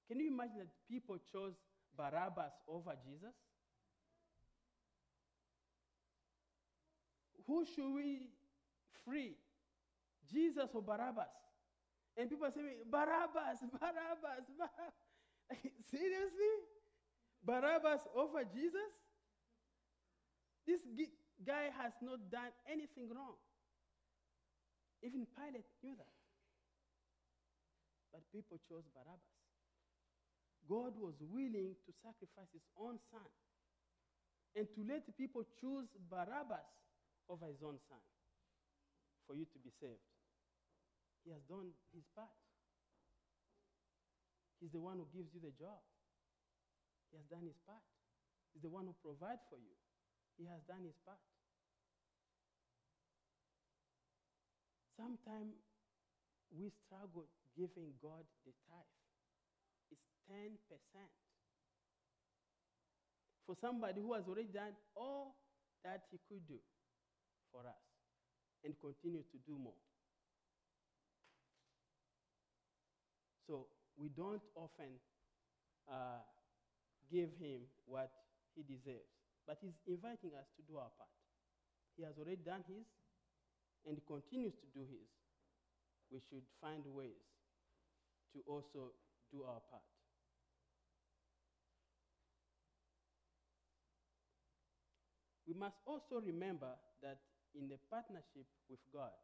[0.07, 1.57] Can you imagine that people chose
[1.97, 3.33] Barabbas over Jesus?
[7.47, 8.31] Who should we
[9.05, 9.37] free?
[10.33, 11.29] Jesus or Barabbas?
[12.17, 14.95] And people say, Barabbas, Barabbas, Barabbas.
[15.91, 16.55] Seriously?
[17.45, 18.93] Barabbas over Jesus?
[20.67, 20.81] This
[21.45, 23.37] guy has not done anything wrong.
[25.03, 26.15] Even Pilate knew that.
[28.13, 29.37] But people chose Barabbas.
[30.65, 33.29] God was willing to sacrifice his own son
[34.57, 36.65] and to let people choose Barabbas
[37.29, 38.03] over his own son
[39.27, 40.05] for you to be saved.
[41.25, 42.33] He has done his part.
[44.61, 45.81] He's the one who gives you the job.
[47.13, 47.85] He has done his part.
[48.53, 49.77] He's the one who provides for you.
[50.37, 51.21] He has done his part.
[54.95, 55.57] Sometimes
[56.53, 58.99] we struggle giving God the tithe.
[59.91, 60.55] It's 10%.
[63.47, 65.37] For somebody who has already done all
[65.85, 66.57] that he could do
[67.55, 67.87] for us
[68.67, 69.79] and continue to do more.
[73.47, 74.99] So we don't often
[75.87, 76.25] uh,
[77.13, 78.11] give him what
[78.57, 79.07] he deserves,
[79.47, 81.15] but he's inviting us to do our part.
[81.97, 82.89] He has already done his
[83.87, 85.07] and continues to do his.
[86.11, 87.23] We should find ways
[88.33, 88.91] to also
[89.31, 89.85] do our part.
[95.47, 97.19] We must also remember that
[97.55, 99.15] in the partnership with God,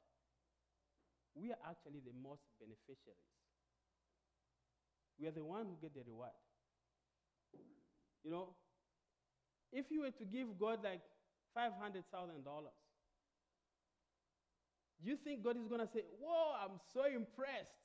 [1.34, 3.34] we are actually the most beneficiaries.
[5.18, 6.34] We are the one who get the reward.
[8.24, 8.48] You know,
[9.72, 11.02] if you were to give God like
[11.56, 12.02] $500,000,
[15.02, 17.80] do you think God is going to say, Whoa, I'm so impressed?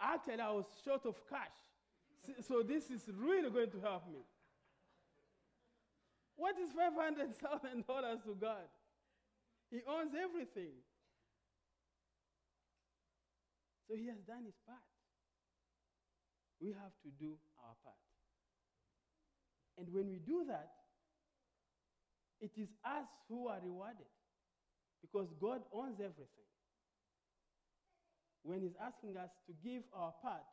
[0.00, 1.54] Actually, I was short of cash.
[2.46, 4.20] So this is really going to help me.
[6.36, 8.68] What is $500,000 to God?
[9.70, 10.74] He owns everything.
[13.88, 14.80] So he has done his part.
[16.60, 17.96] We have to do our part.
[19.78, 20.70] And when we do that,
[22.40, 24.10] it is us who are rewarded
[25.02, 26.48] because God owns everything.
[28.44, 30.44] when He's asking us to give our part,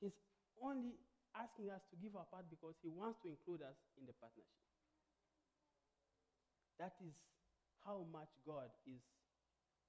[0.00, 0.14] He's
[0.62, 0.94] only
[1.34, 4.61] asking us to give our part because He wants to include us in the partnership.
[6.82, 7.14] That is
[7.86, 8.98] how much God is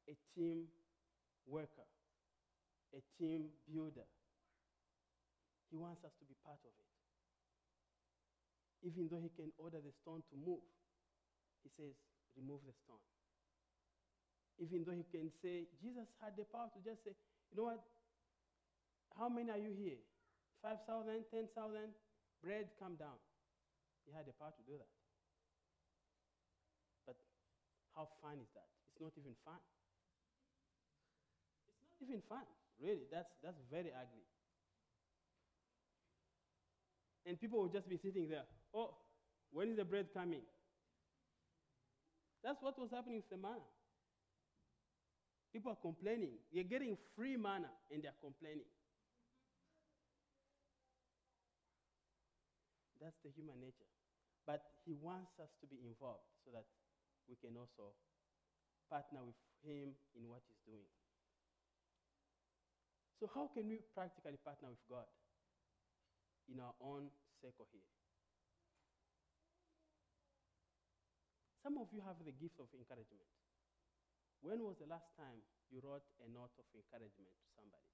[0.06, 0.70] a team
[1.50, 1.90] worker,
[2.94, 4.06] a team builder.
[5.74, 6.90] He wants us to be part of it.
[8.86, 10.62] Even though He can order the stone to move,
[11.66, 11.98] He says,
[12.38, 13.02] remove the stone.
[14.62, 17.18] Even though He can say, Jesus had the power to just say,
[17.50, 17.82] you know what?
[19.18, 19.98] How many are you here?
[20.62, 21.58] 5,000, 10,000?
[22.46, 23.18] Bread, come down.
[24.06, 24.94] He had the power to do that.
[27.96, 28.68] How fun is that?
[28.92, 29.62] It's not even fun.
[31.82, 32.46] It's not even fun,
[32.82, 33.06] really.
[33.12, 34.26] That's, that's very ugly.
[37.26, 38.44] And people will just be sitting there.
[38.74, 38.96] Oh,
[39.52, 40.42] when is the bread coming?
[42.44, 43.64] That's what was happening with the manna.
[45.54, 46.36] People are complaining.
[46.52, 48.68] You're getting free manna and they're complaining.
[53.00, 53.88] That's the human nature.
[54.48, 56.66] But he wants us to be involved so that
[57.28, 57.96] we can also
[58.92, 60.88] partner with him in what he's doing.
[63.20, 65.08] So, how can we practically partner with God
[66.52, 67.08] in our own
[67.40, 67.88] circle here?
[71.64, 73.32] Some of you have the gift of encouragement.
[74.44, 75.40] When was the last time
[75.72, 77.88] you wrote a note of encouragement to somebody?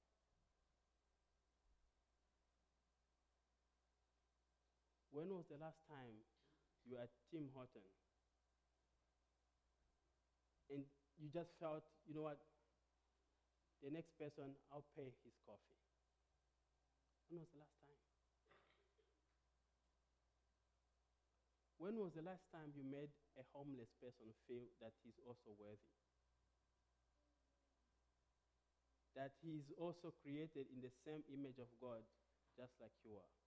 [5.13, 6.25] When was the last time
[6.81, 7.85] you were at Tim Horton
[10.69, 10.85] and
[11.19, 12.39] you just felt, you know what,
[13.83, 15.79] the next person, I'll pay his coffee?
[17.29, 18.03] When was the last time?
[21.79, 23.09] When was the last time you made
[23.39, 25.79] a homeless person feel that he's also worthy?
[29.15, 32.03] That he is also created in the same image of God,
[32.57, 33.38] just like you are.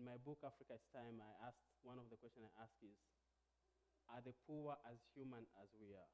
[0.00, 2.96] In my book, Africa It's Time, I asked one of the questions I ask is
[4.08, 6.12] Are the poor as human as we are?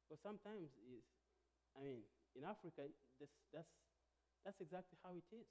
[0.00, 1.12] Because sometimes, it's,
[1.76, 2.88] I mean, in Africa,
[3.20, 3.68] this, that's
[4.48, 5.44] that's exactly how it is.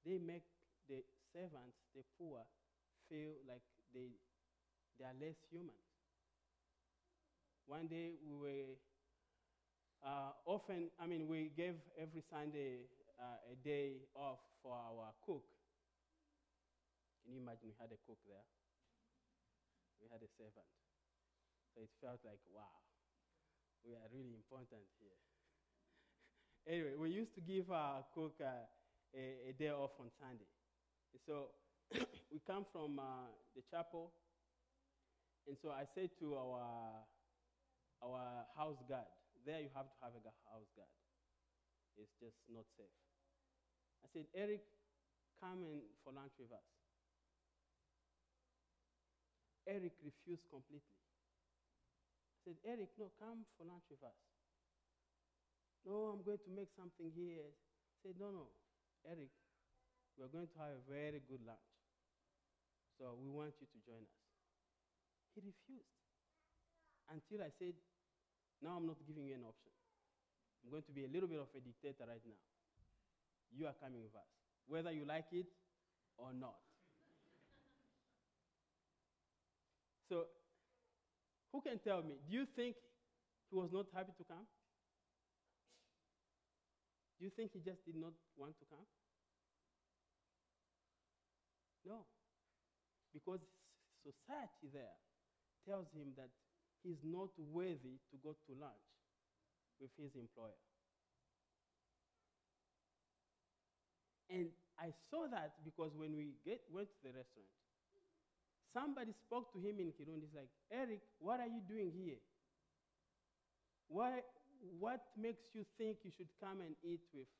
[0.00, 0.48] They make
[0.88, 1.04] the
[1.36, 2.40] servants, the poor,
[3.12, 4.16] feel like they,
[4.96, 5.76] they are less human.
[7.68, 8.80] One day we were
[10.00, 12.88] uh, often, I mean, we gave every Sunday
[13.18, 15.46] uh, a day off for our cook.
[17.22, 18.44] Can you imagine we had a cook there?
[20.02, 20.68] We had a servant.
[21.72, 22.84] So it felt like, wow,
[23.82, 25.18] we are really important here.
[26.64, 28.64] Anyway, we used to give our cook uh,
[29.12, 30.48] a, a, day off on Sunday.
[31.28, 31.52] So
[32.32, 34.12] we come from uh, the chapel,
[35.46, 37.04] and so I said to our,
[38.00, 39.04] our house guard,
[39.44, 40.88] there you have to have a house guard.
[41.98, 42.98] It's just not safe.
[44.04, 44.64] I said, Eric,
[45.40, 46.68] come and for lunch with us.
[49.66, 50.98] Eric refused completely.
[52.30, 54.18] I said, Eric, no, come for lunch with us.
[55.84, 57.44] No, I'm going to make something here.
[57.52, 58.46] I said, No, no,
[59.04, 59.32] Eric,
[60.16, 61.70] we're going to have a very good lunch.
[62.96, 64.20] So we want you to join us.
[65.36, 65.92] He refused.
[67.12, 67.76] Until I said,
[68.64, 69.72] Now I'm not giving you an option.
[70.64, 72.40] I'm going to be a little bit of a dictator right now.
[73.52, 74.24] You are coming with us,
[74.66, 75.44] whether you like it
[76.16, 76.56] or not.
[80.08, 80.24] so,
[81.52, 82.16] who can tell me?
[82.26, 82.76] Do you think
[83.50, 84.46] he was not happy to come?
[87.20, 88.86] Do you think he just did not want to come?
[91.84, 92.06] No.
[93.12, 93.40] Because
[94.02, 94.96] society there
[95.68, 96.30] tells him that
[96.82, 98.93] he's not worthy to go to lunch
[99.80, 100.58] with his employer.
[104.30, 104.48] And
[104.78, 107.50] I saw that because when we get, went to the restaurant,
[108.74, 110.26] somebody spoke to him in Kirundi.
[110.26, 112.18] He's like, Eric, what are you doing here?
[113.86, 114.26] Why,
[114.80, 117.30] what makes you think you should come and eat with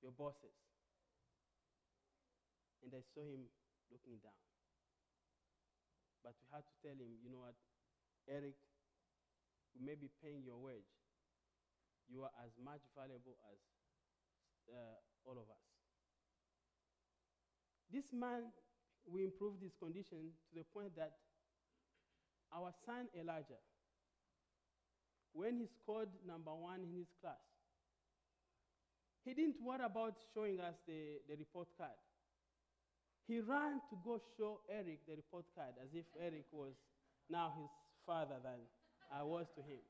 [0.00, 0.56] your bosses?
[2.80, 3.44] And I saw him
[3.92, 4.40] looking down.
[6.24, 7.56] But we had to tell him, you know what,
[8.24, 8.56] Eric,
[9.76, 11.03] we may be paying your wage.
[12.08, 13.58] You are as much valuable as
[14.70, 15.64] uh, all of us.
[17.92, 18.50] This man,
[19.06, 21.12] we improved his condition to the point that
[22.52, 23.60] our son Elijah,
[25.32, 27.42] when he scored number one in his class,
[29.24, 31.96] he didn't worry about showing us the, the report card.
[33.26, 36.74] He ran to go show Eric the report card as if Eric was
[37.30, 37.70] now his
[38.04, 38.60] father than
[39.08, 39.80] I was to him.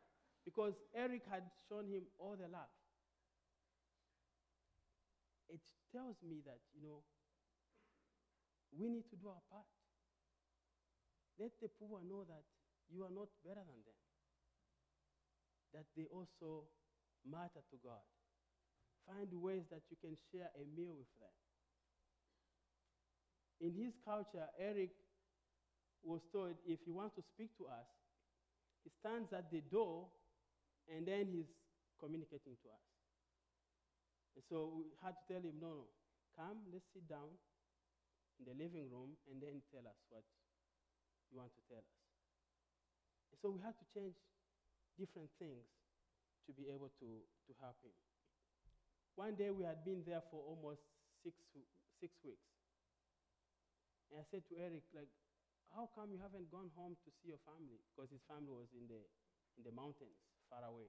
[0.44, 2.68] Because Eric had shown him all the love.
[5.48, 7.00] It tells me that, you know,
[8.76, 9.66] we need to do our part.
[11.40, 12.44] Let the poor know that
[12.92, 14.00] you are not better than them,
[15.72, 16.68] that they also
[17.24, 18.04] matter to God.
[19.08, 21.34] Find ways that you can share a meal with them.
[23.60, 24.92] In his culture, Eric
[26.02, 27.88] was told if he wants to speak to us,
[28.84, 30.08] he stands at the door
[30.90, 31.50] and then he's
[32.00, 32.86] communicating to us.
[34.34, 35.88] And so we had to tell him, no, no,
[36.34, 37.30] come, let's sit down
[38.42, 40.26] in the living room and then tell us what
[41.30, 42.02] you want to tell us.
[43.30, 44.18] And so we had to change
[44.98, 45.66] different things
[46.46, 47.94] to be able to, to help him.
[49.14, 50.82] One day we had been there for almost
[51.22, 51.38] six,
[52.02, 52.50] six weeks.
[54.10, 55.10] And I said to Eric, like,
[55.70, 57.78] how come you haven't gone home to see your family?
[57.94, 59.02] Because his family was in the,
[59.58, 60.18] in the mountains,
[60.54, 60.86] far away.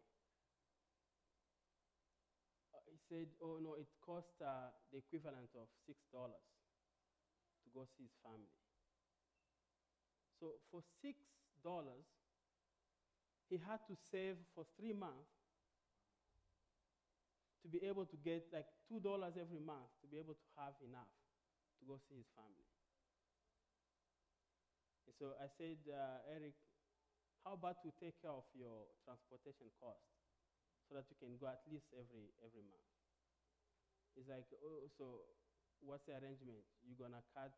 [2.74, 8.06] Uh, he said, oh no, it cost uh, the equivalent of $6 to go see
[8.06, 8.54] his family.
[10.40, 11.14] So for $6,
[13.50, 15.34] he had to save for three months
[17.64, 19.02] to be able to get like $2
[19.42, 21.10] every month to be able to have enough
[21.82, 22.70] to go see his family.
[25.08, 26.54] And so I said, uh, Eric,
[27.46, 30.02] how about we take care of your transportation cost
[30.90, 32.90] so that you can go at least every, every month?
[34.18, 35.30] He's like, oh, so
[35.86, 36.66] what's the arrangement?
[36.82, 37.54] You're going to cut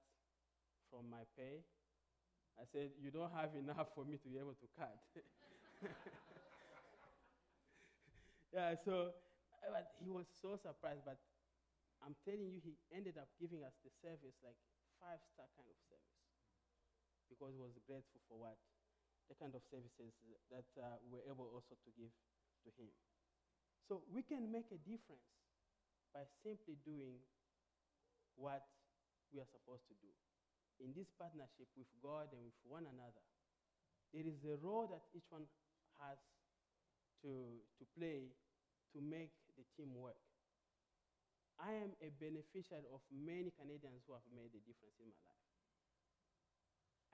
[0.91, 1.63] from my pay?
[2.59, 4.99] I said, you don't have enough for me to be able to cut.
[8.51, 9.15] yeah, so
[9.71, 11.19] but he was so surprised, but
[12.03, 14.57] I'm telling you, he ended up giving us the service like
[14.99, 16.17] five star kind of service
[17.29, 18.57] because he was grateful for what
[19.27, 20.11] the kind of services
[20.51, 22.11] that uh, we were able also to give
[22.63, 22.91] to him.
[23.87, 25.27] So we can make a difference
[26.11, 27.19] by simply doing
[28.35, 28.63] what
[29.31, 30.11] we are supposed to do.
[30.83, 33.25] In this partnership with God and with one another,
[34.13, 35.47] there is a role that each one
[35.99, 36.19] has
[37.25, 38.31] to, to play
[38.95, 40.19] to make the team work.
[41.57, 45.47] I am a beneficiary of many Canadians who have made a difference in my life.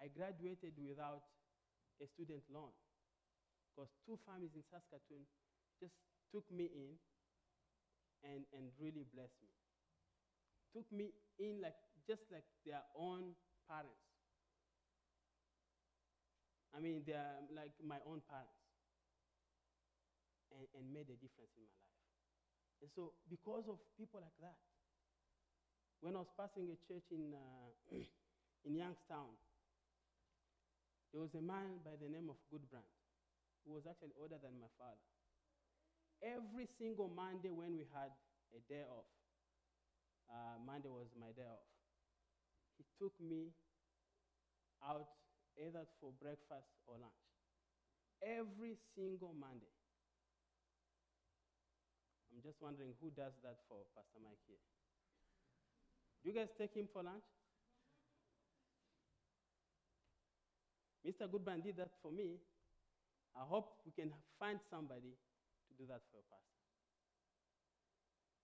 [0.03, 1.23] I graduated without
[2.01, 2.71] a student loan
[3.73, 5.25] because two families in Saskatoon
[5.81, 5.97] just
[6.29, 6.93] took me in
[8.23, 9.51] and, and really blessed me.
[10.73, 13.33] Took me in like just like their own
[13.65, 14.05] parents.
[16.73, 18.63] I mean, they're like my own parents
[20.53, 21.93] and, and made a difference in my life.
[22.81, 24.57] And so, because of people like that,
[26.01, 27.69] when I was passing a church in, uh,
[28.67, 29.37] in Youngstown,
[31.13, 32.89] there was a man by the name of Goodbrand
[33.63, 35.05] who was actually older than my father.
[36.25, 38.09] Every single Monday when we had
[38.57, 39.05] a day off,
[40.27, 41.63] uh, Monday was my day off,
[42.75, 43.53] he took me
[44.81, 45.07] out
[45.55, 47.23] either for breakfast or lunch.
[48.23, 49.69] Every single Monday.
[52.33, 54.63] I'm just wondering who does that for Pastor Mike here.
[56.23, 57.27] Do you guys take him for lunch?
[61.03, 61.27] Mr.
[61.27, 62.39] Goodbrand did that for me.
[63.35, 66.53] I hope we can find somebody to do that for a pastor.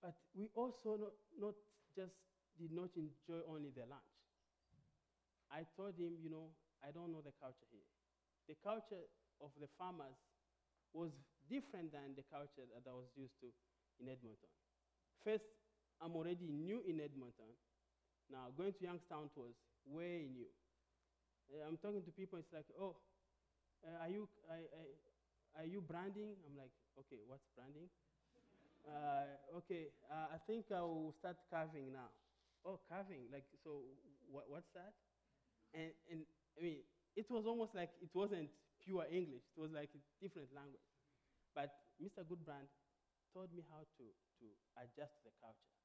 [0.04, 1.56] But we also not, not
[1.96, 2.16] just
[2.60, 4.16] did not enjoy only the lunch.
[5.52, 6.52] I told him, you know,
[6.84, 7.88] I don't know the culture here.
[8.48, 9.08] The culture
[9.40, 10.20] of the farmers
[10.94, 11.12] was
[11.48, 13.50] different than the culture that I was used to
[14.00, 14.52] in Edmonton.
[15.24, 15.46] First,
[16.00, 17.52] I'm already new in Edmonton.
[18.32, 20.48] Now, going to Youngstown was way new.
[21.50, 22.96] Uh, I'm talking to people, it's like, oh,
[23.86, 24.28] uh, are, you,
[25.58, 26.38] are you branding?
[26.46, 26.74] I'm like,
[27.06, 27.90] okay, what's branding?
[28.86, 32.10] Uh, okay, uh, I think I will start carving now.
[32.66, 33.84] Oh, carving, like, so
[34.32, 34.94] what, what's that?
[35.74, 36.22] And, and
[36.58, 36.80] I mean,
[37.16, 38.50] it was almost like it wasn't
[38.84, 40.86] pure English, it was like a different language.
[41.56, 42.24] But Mr.
[42.24, 42.70] Goodbrand
[43.34, 44.06] taught me how to,
[44.42, 44.46] to
[44.80, 45.76] adjust the culture.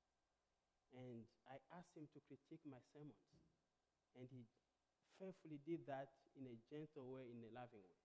[0.97, 3.29] And I asked him to critique my sermons.
[4.17, 4.47] And he
[5.21, 7.99] faithfully did that in a gentle way, in a loving way.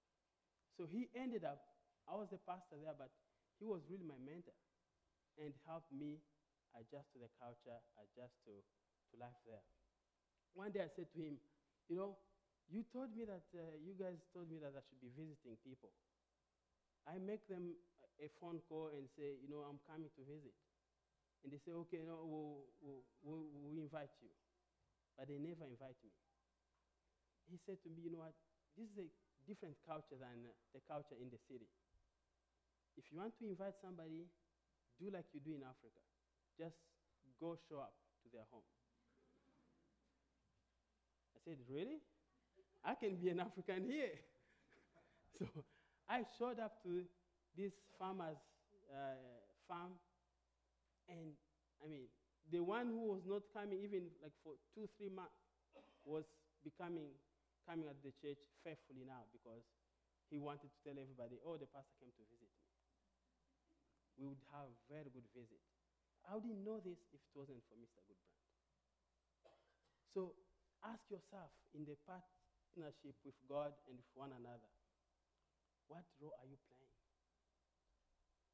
[0.78, 1.60] So he ended up,
[2.08, 3.12] I was the pastor there, but
[3.60, 4.56] he was really my mentor
[5.38, 6.22] and helped me
[6.78, 9.64] adjust to the culture, adjust to, to life there.
[10.54, 11.38] One day I said to him,
[11.88, 12.12] You know,
[12.70, 15.90] you told me that, uh, you guys told me that I should be visiting people.
[17.10, 17.74] I make them
[18.22, 20.54] a phone call and say, you know, I'm coming to visit.
[21.42, 24.30] And they say, okay, no, we'll, we'll, we'll, we'll invite you.
[25.18, 26.12] But they never invite me.
[27.50, 28.38] He said to me, you know what,
[28.78, 29.08] this is a
[29.50, 31.66] different culture than uh, the culture in the city.
[32.94, 34.30] If you want to invite somebody,
[35.02, 36.04] do like you do in Africa.
[36.54, 36.78] Just
[37.42, 38.68] go show up to their home.
[41.34, 42.04] I said, Really?
[42.84, 44.16] I can be an African here.
[45.40, 45.46] so
[46.08, 47.04] I showed up to
[47.58, 48.40] this farmer's
[48.92, 49.20] uh,
[49.68, 50.00] farm,
[51.10, 51.36] and
[51.84, 52.08] I mean,
[52.52, 55.36] the one who was not coming even like for two, three months
[56.06, 56.24] was
[56.64, 57.12] becoming
[57.68, 59.64] coming at the church faithfully now because
[60.30, 62.70] he wanted to tell everybody, oh, the pastor came to visit me.
[64.20, 65.64] We would have a very good visit.
[66.28, 68.04] I wouldn't know this if it wasn't for Mr.
[68.04, 68.44] Goodbrand.
[70.14, 70.36] So
[70.84, 74.70] ask yourself in the partnership with God and with one another,
[75.88, 76.94] what role are you playing?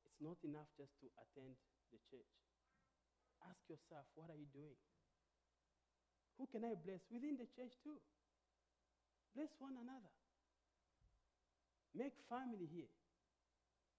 [0.07, 1.59] It's not enough just to attend
[1.91, 2.31] the church.
[3.43, 4.79] Ask yourself, what are you doing?
[6.39, 7.99] Who can I bless within the church too?
[9.35, 10.13] Bless one another.
[11.93, 12.91] Make family here.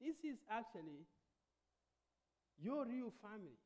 [0.01, 1.05] This is actually
[2.57, 3.61] your real family.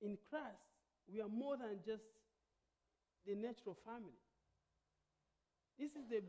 [0.00, 0.62] In Christ,
[1.10, 2.06] we are more than just
[3.26, 4.18] the natural family.
[5.78, 6.22] This is the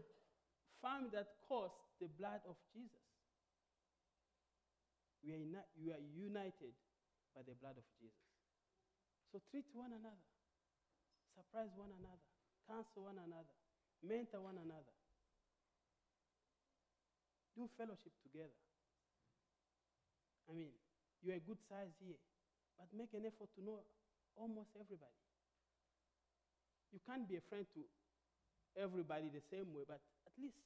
[0.82, 3.06] family that cost the blood of Jesus.
[5.22, 6.74] We are, uni- we are united
[7.38, 8.26] by the blood of Jesus.
[9.32, 10.31] So treat one another
[11.36, 12.28] surprise one another,
[12.68, 13.56] counsel one another,
[14.04, 14.96] mentor one another.
[17.56, 18.56] Do fellowship together.
[20.48, 20.72] I mean,
[21.20, 22.20] you're a good size here,
[22.80, 23.84] but make an effort to know
[24.40, 25.20] almost everybody.
[26.92, 27.82] You can't be a friend to
[28.76, 30.60] everybody the same way, but at least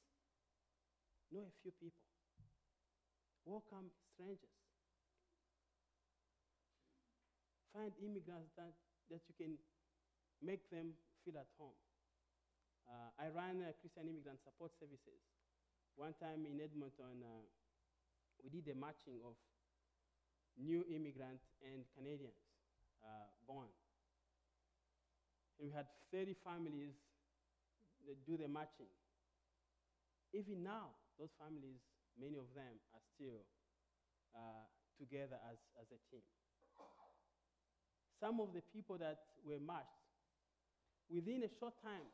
[1.30, 2.02] know a few people.
[3.46, 4.58] Welcome strangers.
[7.74, 8.74] Find immigrants that,
[9.10, 9.54] that you can
[10.42, 11.76] make them feel at home.
[12.86, 15.18] Uh, I ran uh, Christian Immigrant Support Services.
[15.96, 17.44] One time in Edmonton, uh,
[18.44, 19.34] we did a matching of
[20.54, 22.38] new immigrants and Canadians
[23.02, 23.68] uh, born.
[25.58, 26.94] And we had 30 families
[28.06, 28.92] that do the matching.
[30.30, 31.80] Even now, those families,
[32.14, 33.42] many of them are still
[34.36, 34.64] uh,
[35.00, 36.22] together as, as a team.
[38.20, 40.05] Some of the people that were matched
[41.08, 42.10] Within a short time,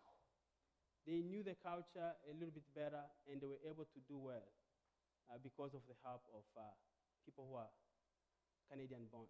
[1.07, 4.47] they knew the culture a little bit better and they were able to do well
[5.33, 6.63] uh, because of the help of uh,
[7.25, 7.73] people who are
[8.71, 9.27] Canadian born.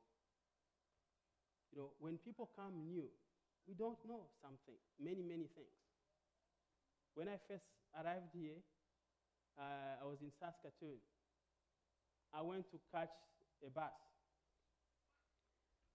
[1.72, 3.08] You know, when people come new,
[3.66, 5.78] we don't know something, many, many things.
[7.14, 7.64] When I first
[7.96, 8.60] arrived here,
[9.56, 11.00] uh, I was in Saskatoon.
[12.34, 13.12] I went to catch
[13.64, 13.92] a bus.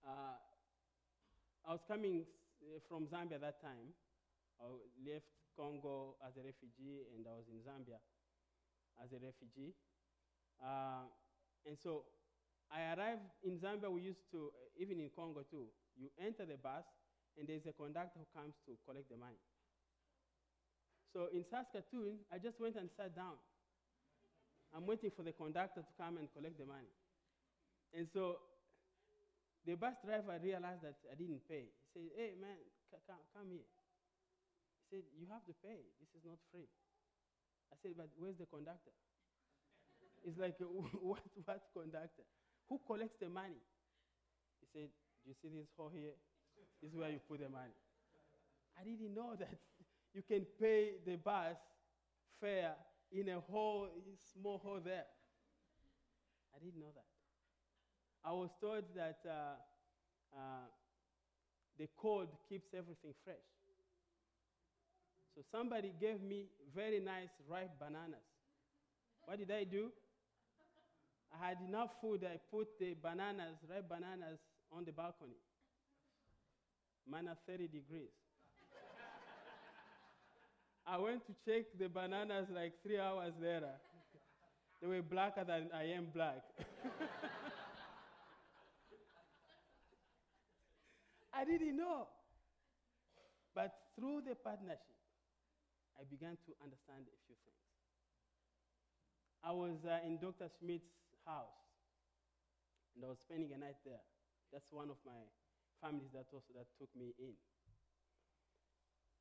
[0.06, 0.38] Uh,
[1.66, 2.24] I was coming
[2.62, 3.94] uh, from Zambia at that time.
[4.60, 4.66] I
[5.06, 7.98] left Congo as a refugee, and I was in Zambia
[9.02, 9.74] as a refugee.
[10.58, 11.06] Uh,
[11.66, 12.04] and so
[12.70, 13.90] I arrived in Zambia.
[13.90, 16.84] We used to, uh, even in Congo too, you enter the bus,
[17.38, 19.38] and there's a conductor who comes to collect the money.
[21.14, 23.38] So in Saskatoon, I just went and sat down.
[24.76, 26.92] I'm waiting for the conductor to come and collect the money.
[27.96, 28.36] And so
[29.64, 31.72] the bus driver realized that I didn't pay.
[31.87, 32.62] He said, Hey, man,
[33.10, 33.66] come, come here.
[33.66, 35.82] He said, You have to pay.
[35.98, 36.70] This is not free.
[37.70, 38.94] I said, But where's the conductor?
[40.22, 40.54] it's like,
[41.02, 42.26] what, what conductor?
[42.70, 43.58] Who collects the money?
[44.62, 44.88] He said,
[45.26, 46.14] Do you see this hole here?
[46.78, 47.74] This is where you put the money.
[48.78, 49.58] I didn't know that
[50.14, 51.58] you can pay the bus
[52.40, 52.78] fare
[53.10, 53.88] in a hole,
[54.34, 55.06] small hole there.
[56.54, 57.06] I didn't know that.
[58.24, 59.56] I was told that uh,
[60.36, 60.66] uh,
[61.78, 63.36] the cold keeps everything fresh.
[65.34, 68.26] So somebody gave me very nice ripe bananas.
[69.24, 69.90] What did I do?
[71.32, 72.24] I had enough food.
[72.24, 74.38] I put the bananas, ripe bananas,
[74.72, 75.38] on the balcony.
[77.08, 78.10] Minus 30 degrees.
[80.86, 83.74] I went to check the bananas like three hours later.
[84.80, 86.42] They were blacker than I am black.
[91.38, 92.10] I didn't know.
[93.54, 94.98] But through the partnership,
[95.94, 97.62] I began to understand a few things.
[99.46, 100.50] I was uh, in Dr.
[100.58, 100.90] Schmidt's
[101.22, 101.62] house,
[102.94, 104.02] and I was spending a night there.
[104.50, 105.22] That's one of my
[105.78, 107.38] families that also that took me in.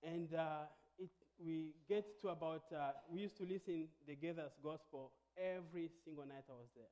[0.02, 0.66] And uh,
[0.98, 6.26] it, we get to about, uh, we used to listen the Gaither's Gospel every single
[6.26, 6.90] night I was there.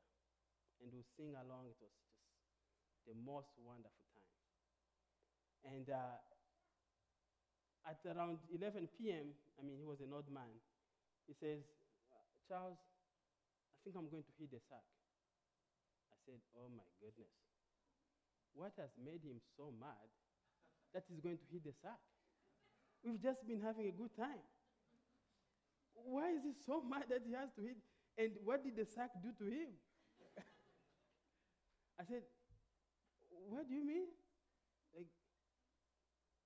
[0.86, 1.66] And we sing along.
[1.74, 2.14] It was just
[3.10, 4.15] the most wonderful time.
[5.66, 6.18] And uh,
[7.90, 10.62] at around 11 p.m., I mean, he was an old man.
[11.26, 11.66] He says,
[12.46, 14.86] Charles, I think I'm going to hit the sack.
[16.14, 17.34] I said, Oh my goodness.
[18.54, 20.10] What has made him so mad
[20.94, 22.00] that he's going to hit the sack?
[23.04, 24.42] We've just been having a good time.
[25.94, 27.78] Why is he so mad that he has to hit?
[28.18, 29.70] And what did the sack do to him?
[32.00, 32.24] I said,
[33.50, 34.10] What do you mean?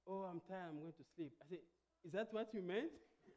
[0.10, 1.38] Oh, I'm tired, I'm going to sleep.
[1.38, 1.62] I said,
[2.01, 2.89] Is that what you meant?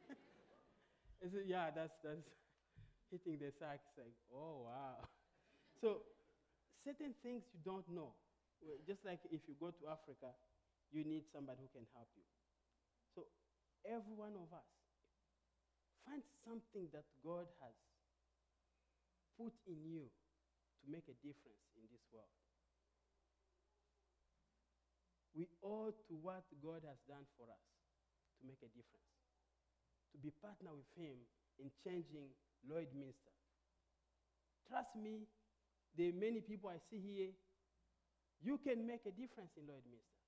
[1.21, 2.25] I said, Yeah, that's, that's
[3.13, 3.85] hitting the sack.
[3.85, 4.97] It's like, Oh, wow.
[5.81, 6.01] So,
[6.81, 8.15] certain things you don't know.
[8.87, 10.31] Just like if you go to Africa,
[10.95, 12.23] you need somebody who can help you.
[13.13, 13.27] So,
[13.83, 14.71] every one of us,
[16.07, 17.75] find something that God has
[19.35, 22.42] put in you to make a difference in this world.
[25.33, 27.65] We owe to what God has done for us
[28.37, 29.09] to make a difference,
[30.13, 31.17] to be partner with Him
[31.57, 32.29] in changing
[32.69, 33.33] Lloydminster.
[34.69, 35.25] Trust me,
[35.97, 37.33] are many people I see here.
[38.41, 40.21] You can make a difference in Lloydminster.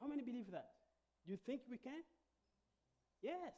[0.00, 0.70] How many believe that?
[1.26, 2.02] Do you think we can?
[3.22, 3.54] Yes.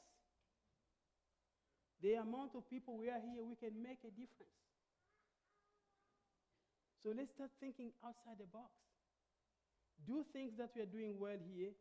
[2.01, 4.57] The amount of people we are here, we can make a difference.
[7.01, 8.76] So let's start thinking outside the box.
[10.05, 11.72] Do things that we are doing well here,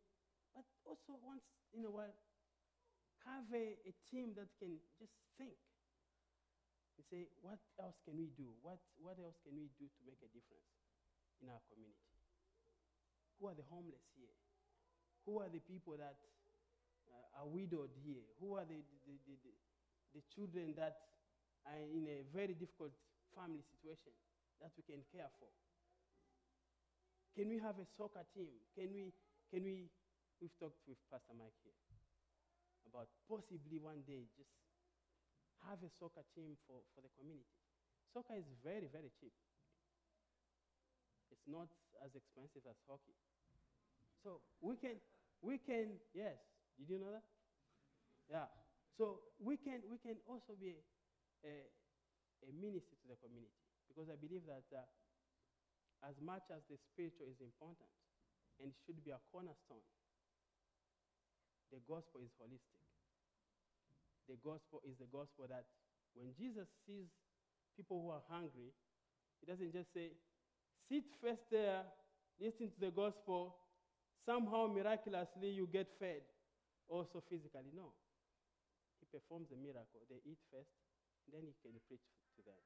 [0.56, 1.44] but also once
[1.76, 2.16] in a while,
[3.28, 5.60] have a, a team that can just think
[6.96, 8.48] and say, what else can we do?
[8.64, 10.72] What, what else can we do to make a difference
[11.44, 12.16] in our community?
[13.40, 14.36] Who are the homeless here?
[15.28, 16.16] Who are the people that
[17.12, 18.24] uh, are widowed here?
[18.40, 19.54] Who are the, the, the, the,
[20.16, 20.96] the children that
[21.68, 22.96] are in a very difficult
[23.36, 24.16] family situation
[24.62, 25.52] that we can care for?
[27.36, 28.52] Can we have a soccer team?
[28.76, 29.16] Can we,
[29.54, 29.88] can we,
[30.44, 31.78] we've talked with Pastor Mike here
[32.90, 34.50] about possibly one day just
[35.68, 37.48] have a soccer team for, for the community.
[38.16, 39.36] Soccer is very, very cheap.
[41.30, 41.70] It's not
[42.02, 43.14] as expensive as hockey.
[44.26, 44.98] So we can,
[45.46, 46.36] we can, yes.
[46.80, 47.28] Did you know that?
[48.32, 48.50] Yeah.
[48.98, 50.76] So we can, we can also be
[51.46, 51.54] a,
[52.44, 54.86] a ministry to the community because I believe that uh,
[56.06, 57.90] as much as the spiritual is important
[58.62, 59.84] and should be a cornerstone,
[61.74, 62.80] the gospel is holistic
[64.30, 65.66] the gospel is the gospel that
[66.14, 67.10] when Jesus sees
[67.74, 68.70] people who are hungry,
[69.42, 70.14] he doesn't just say,
[70.86, 71.82] sit first there,
[72.38, 73.58] listen to the gospel,
[74.22, 76.22] somehow miraculously you get fed,
[76.86, 77.74] also physically.
[77.74, 77.90] No.
[79.02, 80.06] He performs the miracle.
[80.06, 80.70] They eat first,
[81.34, 82.06] then he can preach
[82.38, 82.62] to them.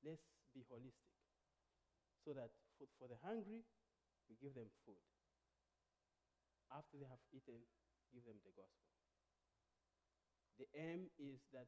[0.00, 0.24] Let's
[0.54, 1.10] be holistic
[2.24, 3.64] so that for, for the hungry,
[4.28, 5.00] we give them food.
[6.70, 7.60] After they have eaten,
[8.14, 8.90] give them the gospel.
[10.60, 11.66] The aim is that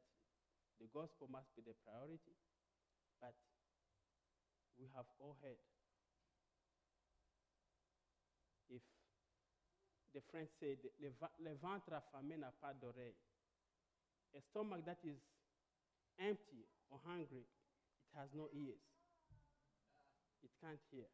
[0.78, 2.36] the gospel must be the priority,
[3.18, 3.34] but
[4.78, 5.60] we have all heard.
[8.68, 8.84] If
[10.14, 11.10] the French say, le,
[11.40, 13.16] le ventre affamé n'a pas d'oreille,
[14.36, 15.20] a stomach that is
[16.20, 17.44] empty or hungry,
[18.18, 18.82] has no ears.
[20.42, 21.08] It can't hear.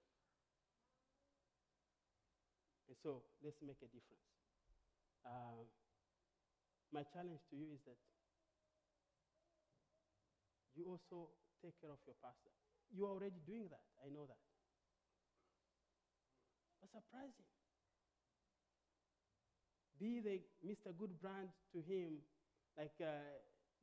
[2.89, 4.29] And so let's make a difference.
[5.29, 5.69] Um,
[6.89, 8.01] my challenge to you is that
[10.73, 11.29] you also
[11.61, 12.49] take care of your pastor.
[12.89, 13.85] You are already doing that.
[14.01, 14.41] I know that.
[16.81, 17.51] But surprise him.
[20.01, 20.95] Be the Mr.
[20.95, 22.23] Goodbrand to him
[22.79, 23.21] like uh,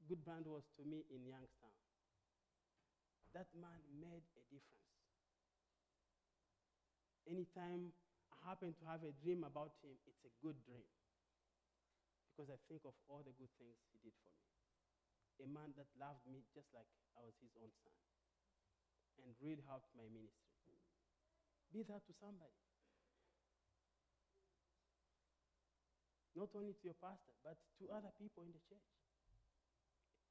[0.09, 1.84] Goodbrand was to me in Youngstown.
[3.35, 4.95] That man made a difference.
[7.27, 7.91] Anytime
[8.31, 10.87] I happen to have a dream about him, it's a good dream
[12.31, 14.47] because I think of all the good things he did for me.
[15.43, 17.95] A man that loved me just like I was his own son
[19.23, 20.79] and really helped my ministry.
[21.75, 22.55] Be that to somebody.
[26.35, 28.91] Not only to your pastor, but to other people in the church.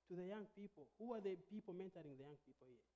[0.08, 0.88] To the young people.
[1.00, 2.93] Who are the people mentoring the young people here?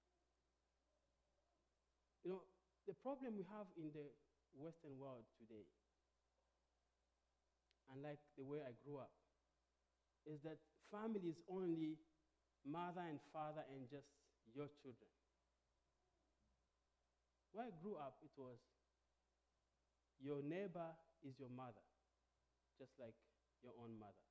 [2.28, 2.44] You know,
[2.84, 4.04] the problem we have in the
[4.52, 5.64] Western world today
[7.94, 9.12] unlike the way I grew up,
[10.28, 10.60] is that
[10.92, 11.96] family is only
[12.68, 14.08] mother and father and just
[14.52, 15.08] your children.
[17.52, 18.60] Where I grew up, it was
[20.20, 20.92] your neighbor
[21.24, 21.84] is your mother,
[22.76, 23.16] just like
[23.64, 24.26] your own mother.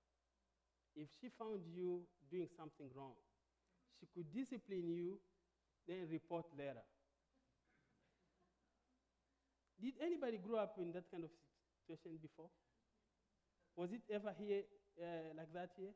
[0.93, 3.17] If she found you doing something wrong,
[3.97, 5.17] she could discipline you,
[5.87, 6.85] then report later.
[9.77, 11.29] Did anybody grow up in that kind of
[11.85, 12.49] situation before?
[13.77, 14.65] Was it ever here
[14.97, 15.93] uh, like that here?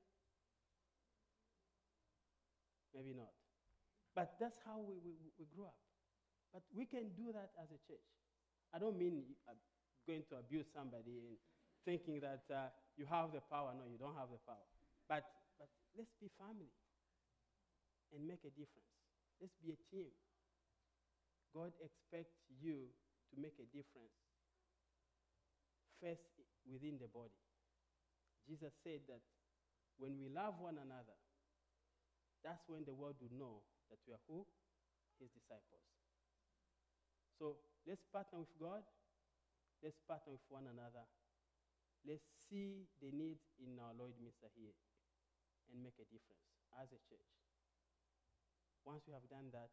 [2.93, 3.33] Maybe not.
[4.13, 5.79] But that's how we, we, we grew up.
[6.53, 8.05] But we can do that as a church.
[8.69, 9.55] I don't mean uh,
[10.05, 11.39] going to abuse somebody and
[11.87, 12.69] thinking that uh,
[12.99, 13.73] you have the power.
[13.73, 14.67] No, you don't have the power.
[15.09, 15.25] But,
[15.57, 16.69] but let's be family
[18.13, 18.91] and make a difference.
[19.39, 20.11] Let's be a team.
[21.55, 22.91] God expects you
[23.31, 24.13] to make a difference
[26.03, 26.27] first
[26.67, 27.39] within the body.
[28.43, 29.23] Jesus said that
[29.95, 31.15] when we love one another,
[32.43, 33.55] that's when the world will know
[33.89, 34.43] that we are who?
[35.21, 35.85] His disciples.
[37.37, 38.81] So let's partner with God.
[39.85, 41.05] Let's partner with one another.
[42.01, 44.73] Let's see the needs in our Lloydminster here
[45.69, 46.49] and make a difference
[46.81, 47.29] as a church.
[48.81, 49.69] Once we have done that,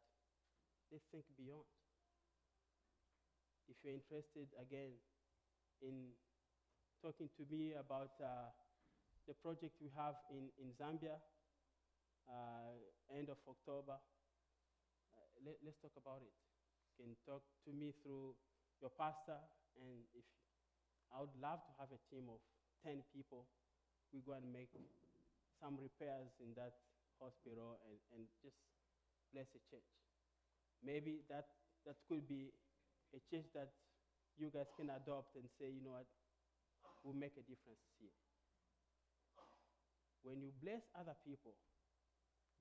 [0.93, 1.65] let's think beyond.
[3.69, 4.97] If you're interested again
[5.85, 6.17] in
[7.05, 8.49] talking to me about uh,
[9.29, 11.21] the project we have in, in Zambia,
[12.25, 12.73] uh,
[13.13, 16.33] end of October, uh, let, us talk about it.
[16.97, 18.33] You can talk to me through
[18.81, 19.37] your pastor,
[19.77, 20.25] and if
[21.13, 22.41] I would love to have a team of
[22.89, 23.45] 10 people,
[24.17, 24.73] we go and make
[25.61, 26.73] some repairs in that
[27.21, 28.57] hospital and, and just
[29.37, 29.93] bless a church.
[30.81, 31.53] Maybe that,
[31.85, 32.49] that could be
[33.15, 33.73] a change that
[34.37, 36.09] you guys can adopt and say, you know what,
[37.03, 38.15] will make a difference here.
[40.23, 41.55] When you bless other people,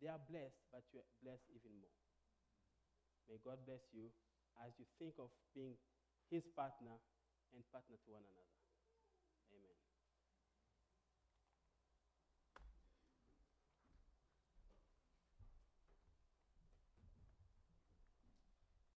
[0.02, 1.98] they are blessed, but you are blessed even more.
[3.28, 4.14] May God bless you
[4.64, 5.76] as you think of being
[6.30, 6.96] his partner
[7.54, 8.57] and partner to one another.